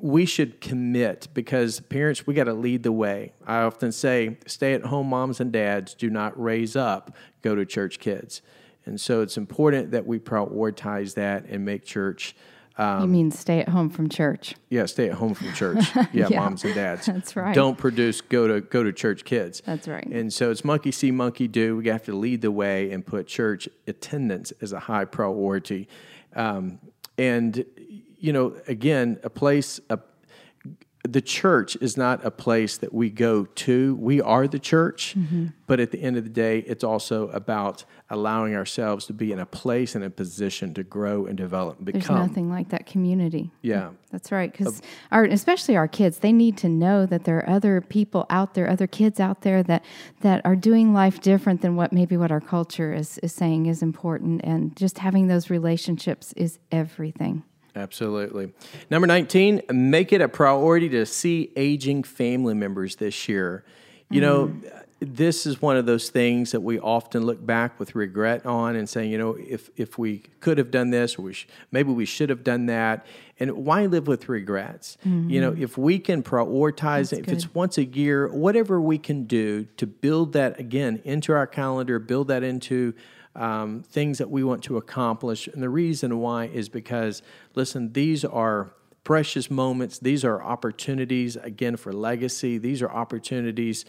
we 0.00 0.26
should 0.26 0.60
commit 0.60 1.28
because 1.34 1.80
parents, 1.80 2.26
we 2.26 2.34
got 2.34 2.44
to 2.44 2.52
lead 2.52 2.82
the 2.82 2.92
way. 2.92 3.32
I 3.46 3.58
often 3.58 3.92
say, 3.92 4.38
stay 4.46 4.74
at 4.74 4.82
home 4.82 5.08
moms 5.08 5.40
and 5.40 5.52
dads 5.52 5.94
do 5.94 6.10
not 6.10 6.40
raise 6.40 6.74
up 6.74 7.14
go 7.42 7.54
to 7.54 7.64
church 7.64 8.00
kids. 8.00 8.42
And 8.84 9.00
so 9.00 9.20
it's 9.20 9.36
important 9.36 9.92
that 9.92 10.06
we 10.06 10.18
prioritize 10.18 11.14
that 11.14 11.44
and 11.44 11.64
make 11.64 11.84
church. 11.84 12.34
Um, 12.76 13.02
you 13.02 13.08
mean 13.08 13.30
stay 13.30 13.60
at 13.60 13.68
home 13.68 13.90
from 13.90 14.08
church? 14.08 14.54
Yeah, 14.68 14.86
stay 14.86 15.10
at 15.10 15.14
home 15.14 15.34
from 15.34 15.52
church. 15.52 15.84
Yeah, 16.12 16.28
yeah, 16.30 16.40
moms 16.40 16.64
and 16.64 16.74
dads. 16.74 17.06
That's 17.06 17.36
right. 17.36 17.54
Don't 17.54 17.76
produce 17.76 18.20
go 18.20 18.48
to 18.48 18.60
go 18.60 18.82
to 18.82 18.92
church 18.92 19.24
kids. 19.24 19.62
That's 19.64 19.86
right. 19.86 20.06
And 20.06 20.32
so 20.32 20.50
it's 20.50 20.64
monkey 20.64 20.90
see, 20.90 21.10
monkey 21.10 21.48
do. 21.48 21.76
We 21.76 21.88
have 21.88 22.04
to 22.04 22.16
lead 22.16 22.40
the 22.40 22.50
way 22.50 22.90
and 22.90 23.04
put 23.04 23.26
church 23.26 23.68
attendance 23.86 24.52
as 24.60 24.72
a 24.72 24.80
high 24.80 25.04
priority. 25.04 25.88
Um, 26.34 26.78
and 27.18 27.64
you 28.18 28.32
know, 28.32 28.56
again, 28.66 29.18
a 29.22 29.30
place, 29.30 29.80
a, 29.90 29.98
the 31.04 31.20
church 31.20 31.76
is 31.80 31.96
not 31.96 32.24
a 32.24 32.30
place 32.30 32.76
that 32.78 32.92
we 32.92 33.08
go 33.08 33.44
to. 33.44 33.94
We 33.96 34.20
are 34.20 34.48
the 34.48 34.58
church, 34.58 35.14
mm-hmm. 35.16 35.46
but 35.66 35.80
at 35.80 35.90
the 35.90 36.00
end 36.02 36.16
of 36.16 36.24
the 36.24 36.30
day, 36.30 36.58
it's 36.66 36.84
also 36.84 37.28
about 37.28 37.84
allowing 38.10 38.54
ourselves 38.54 39.06
to 39.06 39.12
be 39.12 39.32
in 39.32 39.38
a 39.38 39.46
place 39.46 39.94
and 39.94 40.04
a 40.04 40.10
position 40.10 40.74
to 40.74 40.82
grow 40.82 41.26
and 41.26 41.36
develop 41.36 41.76
and 41.76 41.86
become. 41.86 42.00
There's 42.00 42.28
nothing 42.28 42.50
like 42.50 42.70
that 42.70 42.86
community. 42.86 43.52
Yeah, 43.62 43.90
that's 44.10 44.32
right. 44.32 44.50
Because 44.50 44.82
our, 45.10 45.24
especially 45.24 45.76
our 45.76 45.88
kids, 45.88 46.18
they 46.18 46.32
need 46.32 46.58
to 46.58 46.68
know 46.68 47.06
that 47.06 47.24
there 47.24 47.38
are 47.38 47.48
other 47.48 47.80
people 47.80 48.26
out 48.28 48.54
there, 48.54 48.68
other 48.68 48.86
kids 48.86 49.20
out 49.20 49.42
there 49.42 49.62
that 49.62 49.84
that 50.20 50.44
are 50.44 50.56
doing 50.56 50.92
life 50.92 51.20
different 51.20 51.62
than 51.62 51.76
what 51.76 51.92
maybe 51.92 52.16
what 52.16 52.32
our 52.32 52.40
culture 52.40 52.92
is 52.92 53.18
is 53.18 53.32
saying 53.32 53.66
is 53.66 53.82
important, 53.82 54.40
and 54.42 54.76
just 54.76 54.98
having 54.98 55.28
those 55.28 55.48
relationships 55.48 56.32
is 56.34 56.58
everything. 56.72 57.44
Absolutely. 57.78 58.52
Number 58.90 59.06
19, 59.06 59.62
make 59.70 60.12
it 60.12 60.20
a 60.20 60.28
priority 60.28 60.88
to 60.90 61.06
see 61.06 61.52
aging 61.54 62.02
family 62.02 62.54
members 62.54 62.96
this 62.96 63.28
year. 63.28 63.64
You 64.10 64.20
mm. 64.20 64.24
know, 64.24 64.70
this 65.00 65.46
is 65.46 65.62
one 65.62 65.76
of 65.76 65.86
those 65.86 66.10
things 66.10 66.50
that 66.50 66.60
we 66.60 66.80
often 66.80 67.24
look 67.24 67.44
back 67.44 67.78
with 67.78 67.94
regret 67.94 68.44
on 68.44 68.74
and 68.74 68.88
saying, 68.88 69.12
you 69.12 69.18
know, 69.18 69.34
if 69.34 69.70
if 69.76 69.96
we 69.96 70.24
could 70.40 70.58
have 70.58 70.72
done 70.72 70.90
this, 70.90 71.16
or 71.18 71.22
we 71.22 71.34
sh- 71.34 71.46
maybe 71.70 71.92
we 71.92 72.04
should 72.04 72.30
have 72.30 72.42
done 72.42 72.66
that. 72.66 73.06
And 73.38 73.52
why 73.52 73.86
live 73.86 74.08
with 74.08 74.28
regrets? 74.28 74.98
Mm-hmm. 75.06 75.30
You 75.30 75.40
know, 75.40 75.54
if 75.56 75.78
we 75.78 76.00
can 76.00 76.24
prioritize 76.24 77.12
it, 77.12 77.20
if 77.20 77.28
it's 77.28 77.54
once 77.54 77.78
a 77.78 77.84
year, 77.84 78.26
whatever 78.26 78.80
we 78.80 78.98
can 78.98 79.24
do 79.24 79.66
to 79.76 79.86
build 79.86 80.32
that 80.32 80.58
again 80.58 81.00
into 81.04 81.32
our 81.32 81.46
calendar, 81.46 82.00
build 82.00 82.26
that 82.28 82.42
into 82.42 82.94
um, 83.38 83.82
things 83.82 84.18
that 84.18 84.30
we 84.30 84.42
want 84.44 84.64
to 84.64 84.76
accomplish. 84.76 85.46
And 85.46 85.62
the 85.62 85.70
reason 85.70 86.18
why 86.18 86.46
is 86.46 86.68
because, 86.68 87.22
listen, 87.54 87.92
these 87.92 88.24
are 88.24 88.72
precious 89.04 89.50
moments. 89.50 89.98
These 89.98 90.24
are 90.24 90.42
opportunities, 90.42 91.36
again, 91.36 91.76
for 91.76 91.92
legacy. 91.92 92.58
These 92.58 92.82
are 92.82 92.90
opportunities 92.90 93.84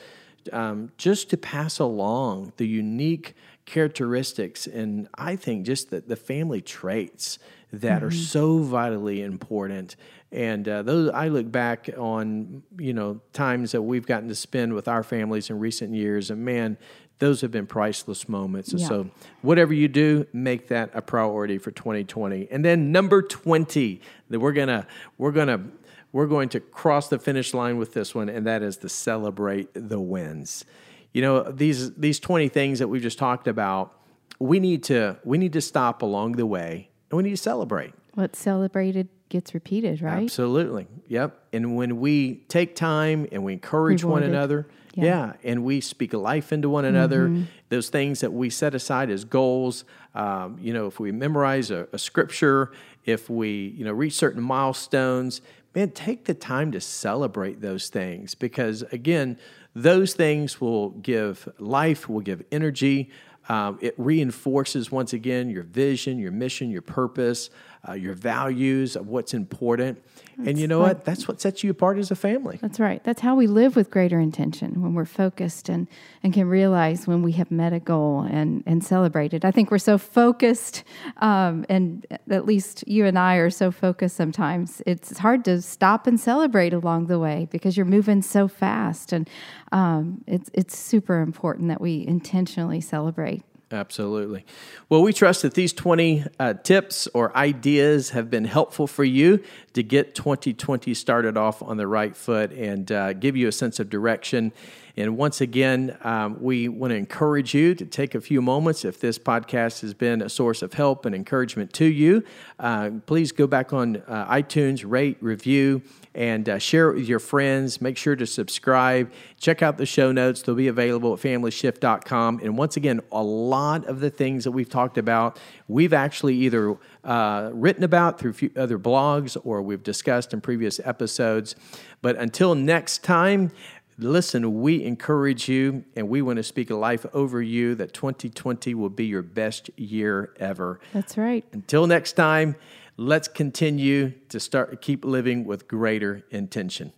um, 0.54 0.92
just 0.98 1.30
to 1.32 1.38
pass 1.38 1.80
along 1.80 2.54
the 2.58 2.68
unique 2.68 3.36
characteristics 3.66 4.66
and 4.66 5.08
I 5.16 5.36
think 5.36 5.66
just 5.66 5.92
the, 5.92 6.02
the 6.02 6.16
family 6.16 6.62
traits 6.62 7.38
that 7.72 7.98
mm-hmm. 7.98 8.08
are 8.08 8.12
so 8.12 8.60
vitally 8.60 9.22
important. 9.22 9.96
And 10.32 10.68
uh, 10.68 10.84
those 10.84 11.12
I 11.12 11.28
look 11.28 11.52
back 11.52 11.90
on, 11.98 12.64
you 12.78 12.94
know, 12.94 13.22
times 13.34 13.72
that 13.72 13.82
we've 13.82 14.06
gotten 14.06 14.28
to 14.30 14.36
spend 14.36 14.74
with 14.74 14.88
our 14.88 15.04
families 15.04 15.50
in 15.50 15.60
recent 15.60 15.94
years, 15.94 16.30
and 16.30 16.44
man, 16.46 16.78
those 17.20 17.42
have 17.42 17.52
been 17.52 17.68
priceless 17.68 18.28
moments. 18.28 18.74
Yeah. 18.74 18.88
So, 18.88 19.10
whatever 19.42 19.74
you 19.74 19.88
do, 19.88 20.26
make 20.34 20.70
that 20.70 20.90
a 20.94 21.02
priority 21.02 21.58
for 21.58 21.72
2020. 21.72 22.48
And 22.50 22.64
then 22.66 22.92
number 22.92 23.22
20, 23.22 24.02
that 24.30 24.40
we're 24.40 24.54
gonna 24.54 24.88
we're 25.18 25.32
gonna 25.32 25.66
we're 26.12 26.28
going 26.28 26.50
to 26.50 26.60
cross 26.60 27.10
the 27.10 27.20
finish 27.20 27.54
line 27.54 27.78
with 27.78 27.94
this 27.94 28.16
one, 28.16 28.30
and 28.30 28.48
that 28.48 28.64
is 28.64 28.78
to 28.78 28.90
celebrate 28.90 29.70
the 29.74 30.00
wins. 30.00 30.66
You 31.14 31.22
know 31.22 31.44
these 31.44 31.94
these 31.96 32.20
20 32.20 32.50
things 32.50 32.80
that 32.80 32.88
we've 32.88 33.02
just 33.02 33.20
talked 33.20 33.48
about. 33.48 33.96
We 34.40 34.60
need 34.60 34.84
to 34.86 35.18
we 35.24 35.38
need 35.38 35.54
to 35.54 35.62
stop 35.62 36.02
along 36.02 36.34
the 36.34 36.46
way, 36.46 36.90
and 37.12 37.18
we 37.18 37.24
need 37.24 37.32
to 37.32 37.38
celebrate. 37.38 37.94
What's 38.14 38.40
celebrated 38.40 39.10
gets 39.30 39.54
repeated, 39.54 40.02
right? 40.02 40.24
Absolutely. 40.24 40.88
Yep. 41.08 41.40
And 41.54 41.76
when 41.76 42.00
we 42.00 42.36
take 42.48 42.76
time 42.76 43.28
and 43.32 43.44
we 43.44 43.54
encourage 43.54 44.04
Rewarded. 44.04 44.30
one 44.30 44.36
another 44.36 44.68
yeah. 44.96 45.04
yeah. 45.04 45.34
and 45.44 45.64
we 45.64 45.82
speak 45.82 46.14
life 46.14 46.52
into 46.52 46.70
one 46.70 46.86
another. 46.86 47.28
Mm-hmm. 47.28 47.44
Those 47.70 47.90
things 47.90 48.22
that 48.22 48.34
we 48.34 48.50
set 48.50 48.76
aside 48.76 49.10
as 49.10 49.26
goals. 49.26 49.86
Um, 50.16 50.58
you 50.60 50.74
know, 50.74 50.88
if 50.88 51.00
we 51.00 51.12
memorize 51.12 51.72
a, 51.72 51.88
a, 51.94 52.00
scripture, 52.00 52.72
if 53.06 53.30
we 53.30 53.74
you 53.78 53.86
know 53.86 53.94
reach 53.94 54.14
certain 54.14 54.42
milestones, 54.42 55.42
man, 55.76 55.92
take 55.92 56.26
the 56.26 56.34
time 56.34 56.72
to 56.72 56.82
celebrate 56.82 57.62
those 57.62 57.90
things 57.90 58.36
because 58.36 58.82
again, 58.92 59.38
those 59.76 60.14
things 60.14 60.60
will 60.60 60.90
give 60.90 61.48
life, 61.60 62.10
will 62.10 62.22
give 62.22 62.44
energy. 62.52 63.10
Um, 63.48 63.80
it 63.82 63.96
reinforces 63.98 64.92
once 64.92 65.14
again 65.14 65.50
your 65.50 65.64
vision, 65.64 66.20
your 66.20 66.32
mission, 66.32 66.70
your 66.70 66.84
purpose, 66.84 67.50
uh, 67.88 67.94
your 67.94 68.14
values 68.14 68.96
of 68.96 69.08
what's 69.08 69.34
important. 69.34 70.04
That's 70.38 70.50
and 70.50 70.60
you 70.60 70.68
know 70.68 70.80
like, 70.80 70.98
what? 70.98 71.06
That's 71.06 71.28
what 71.28 71.40
sets 71.40 71.64
you 71.64 71.72
apart 71.72 71.98
as 71.98 72.12
a 72.12 72.16
family. 72.16 72.58
That's 72.62 72.80
right. 72.80 73.04
That's 73.04 73.22
how 73.22 73.36
we 73.36 73.48
live 73.48 73.76
with 73.76 73.90
greater 73.90 74.20
intention 74.20 74.82
when 74.82 74.94
we're 74.94 75.06
focused 75.06 75.70
and, 75.70 75.88
and 76.24 76.34
can 76.34 76.48
realize 76.48 77.08
when 77.08 77.22
we 77.22 77.34
have 77.34 77.52
met 77.52 77.74
a 77.74 77.80
goal 77.80 78.22
and, 78.22 78.64
and 78.66 78.84
celebrated. 78.84 79.46
I 79.46 79.52
think 79.52 79.72
we're 79.72 79.78
so 79.78 79.98
focused, 79.98 80.84
um, 81.18 81.66
and 81.70 82.06
at 82.30 82.46
least 82.46 82.84
you 82.88 83.06
and 83.06 83.18
I 83.18 83.36
are 83.36 83.50
so 83.50 83.72
focused 83.72 84.16
sometimes. 84.16 84.82
It's 84.86 85.18
hard 85.18 85.46
to 85.46 85.62
stop 85.62 86.08
and 86.08 86.20
celebrate 86.20 86.74
along 86.74 87.08
the 87.08 87.20
way 87.20 87.48
because 87.52 87.78
you're 87.78 87.86
moving 87.86 88.22
so 88.22 88.48
fast. 88.48 89.14
And 89.14 89.30
um, 89.72 90.24
it's, 90.28 90.50
it's 90.54 90.78
super 90.78 91.22
important 91.22 91.70
that 91.70 91.82
we 91.82 92.06
intentionally 92.06 92.82
celebrate. 92.82 93.44
Absolutely. 93.72 94.46
Well, 94.90 95.04
we 95.04 95.14
trust 95.14 95.44
that 95.44 95.54
these 95.54 95.74
20 95.74 96.26
uh, 96.40 96.54
tips 96.56 97.08
or 97.14 97.36
ideas 97.38 98.10
have 98.12 98.28
been 98.30 98.46
helpful 98.46 98.88
for 98.88 99.04
you 99.04 99.44
to 99.74 99.84
get 99.84 100.16
2020 100.16 100.94
started 100.96 101.38
off 101.38 101.62
on 101.62 101.78
the 101.78 101.86
right 101.86 102.16
foot 102.16 102.52
and 102.52 102.92
uh, 102.92 103.14
give 103.14 103.38
you 103.38 103.48
a 103.48 103.52
sense 103.52 103.80
of 103.80 103.88
direction. 103.88 104.54
And 105.00 105.16
once 105.16 105.40
again, 105.40 105.98
um, 106.02 106.42
we 106.42 106.68
want 106.68 106.92
to 106.92 106.98
encourage 106.98 107.54
you 107.54 107.74
to 107.74 107.86
take 107.86 108.16
a 108.16 108.22
few 108.22 108.42
moments. 108.42 108.84
If 108.84 109.00
this 109.00 109.18
podcast 109.18 109.80
has 109.80 109.94
been 109.94 110.22
a 110.22 110.28
source 110.28 110.62
of 110.62 110.74
help 110.74 111.06
and 111.06 111.16
encouragement 111.16 111.72
to 111.74 111.86
you, 111.86 112.22
uh, 112.60 112.92
please 113.06 113.32
go 113.32 113.48
back 113.48 113.72
on 113.72 114.04
uh, 114.08 114.30
iTunes, 114.30 114.84
rate, 114.86 115.16
review, 115.22 115.82
and 116.14 116.50
uh, 116.50 116.58
share 116.58 116.90
it 116.90 116.96
with 116.96 117.08
your 117.08 117.20
friends. 117.20 117.80
Make 117.80 117.96
sure 117.96 118.18
to 118.18 118.26
subscribe. 118.26 119.10
Check 119.40 119.62
out 119.62 119.78
the 119.78 119.86
show 119.86 120.12
notes, 120.12 120.42
they'll 120.42 120.54
be 120.54 120.68
available 120.68 121.14
at 121.14 121.20
familyshift.com. 121.20 122.42
And 122.44 122.58
once 122.58 122.76
again, 122.76 123.00
a 123.14 123.24
lot 123.24 123.86
of 123.86 124.02
the 124.02 124.10
things 124.10 124.44
that 124.44 124.52
we've 124.52 124.70
talked 124.70 124.98
about, 124.98 125.40
we've 125.70 125.94
actually 125.94 126.36
either 126.36 126.76
uh, 127.06 127.52
written 127.54 127.86
about 127.86 128.20
through 128.20 128.34
other 128.58 128.78
blogs 128.78 129.38
or 129.46 129.62
we've 129.62 129.84
discussed 129.84 130.34
in 130.34 130.42
previous 130.42 130.82
episodes. 130.84 131.56
But 132.02 132.18
until 132.18 132.56
next 132.56 133.04
time, 133.04 133.52
listen, 134.00 134.62
we 134.62 134.84
encourage 134.84 135.48
you 135.50 135.84
and 135.96 136.10
we 136.10 136.22
want 136.22 136.38
to 136.38 136.44
speak 136.44 136.70
a 136.70 136.76
life 136.76 137.06
over 137.14 137.42
you 137.42 137.76
that 137.76 137.94
2020 137.94 138.74
will 138.76 138.90
be 138.90 139.06
your 139.06 139.22
best 139.22 139.70
year 139.78 140.34
ever. 140.38 140.80
That's 140.94 141.18
right. 141.18 141.46
Until 141.52 141.88
next 141.88 142.14
time, 142.14 142.56
let's 142.98 143.28
continue 143.28 144.14
to 144.30 144.40
start 144.40 144.82
keep 144.82 145.06
living 145.06 145.46
with 145.46 145.68
greater 145.68 146.24
intention. 146.32 146.94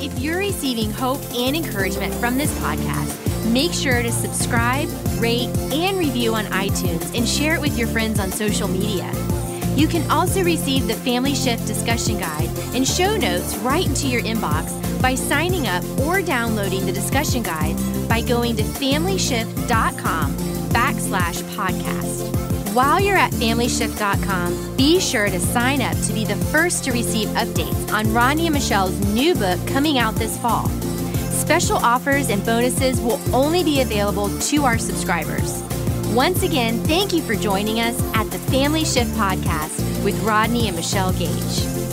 If 0.00 0.16
you're 0.18 0.38
receiving 0.38 0.90
hope 0.92 1.20
and 1.34 1.56
encouragement 1.56 2.14
from 2.14 2.38
this 2.38 2.56
podcast, 2.60 3.52
make 3.52 3.72
sure 3.72 4.02
to 4.02 4.12
subscribe, 4.12 4.88
rate, 5.18 5.48
and 5.72 5.98
review 5.98 6.34
on 6.34 6.44
iTunes 6.46 7.16
and 7.16 7.26
share 7.26 7.54
it 7.54 7.60
with 7.60 7.76
your 7.76 7.88
friends 7.88 8.20
on 8.20 8.30
social 8.30 8.68
media. 8.68 9.12
You 9.78 9.86
can 9.86 10.10
also 10.10 10.42
receive 10.42 10.88
the 10.88 10.94
Family 10.94 11.36
Shift 11.36 11.64
discussion 11.64 12.18
guide 12.18 12.48
and 12.74 12.86
show 12.86 13.16
notes 13.16 13.56
right 13.58 13.86
into 13.86 14.08
your 14.08 14.22
inbox 14.22 14.74
by 15.00 15.14
signing 15.14 15.68
up 15.68 15.84
or 16.00 16.20
downloading 16.20 16.84
the 16.84 16.90
discussion 16.90 17.44
guide 17.44 17.76
by 18.08 18.20
going 18.20 18.56
to 18.56 18.64
familyshift.com 18.64 20.32
backslash 20.70 21.42
podcast. 21.54 22.74
While 22.74 22.98
you're 22.98 23.16
at 23.16 23.30
FamilyShift.com, 23.34 24.76
be 24.76 24.98
sure 24.98 25.28
to 25.28 25.38
sign 25.38 25.80
up 25.80 25.96
to 26.06 26.12
be 26.12 26.24
the 26.24 26.34
first 26.46 26.82
to 26.82 26.92
receive 26.92 27.28
updates 27.28 27.92
on 27.92 28.12
Rodney 28.12 28.46
and 28.48 28.54
Michelle's 28.54 28.98
new 29.14 29.36
book 29.36 29.64
coming 29.68 29.96
out 29.98 30.16
this 30.16 30.36
fall. 30.38 30.66
Special 31.30 31.76
offers 31.76 32.30
and 32.30 32.44
bonuses 32.44 33.00
will 33.00 33.20
only 33.32 33.62
be 33.62 33.80
available 33.80 34.28
to 34.40 34.64
our 34.64 34.76
subscribers. 34.76 35.62
Once 36.18 36.42
again, 36.42 36.82
thank 36.82 37.12
you 37.12 37.22
for 37.22 37.36
joining 37.36 37.78
us 37.78 37.96
at 38.12 38.28
the 38.32 38.40
Family 38.50 38.84
Shift 38.84 39.12
Podcast 39.12 40.04
with 40.04 40.20
Rodney 40.24 40.66
and 40.66 40.74
Michelle 40.74 41.12
Gage. 41.12 41.87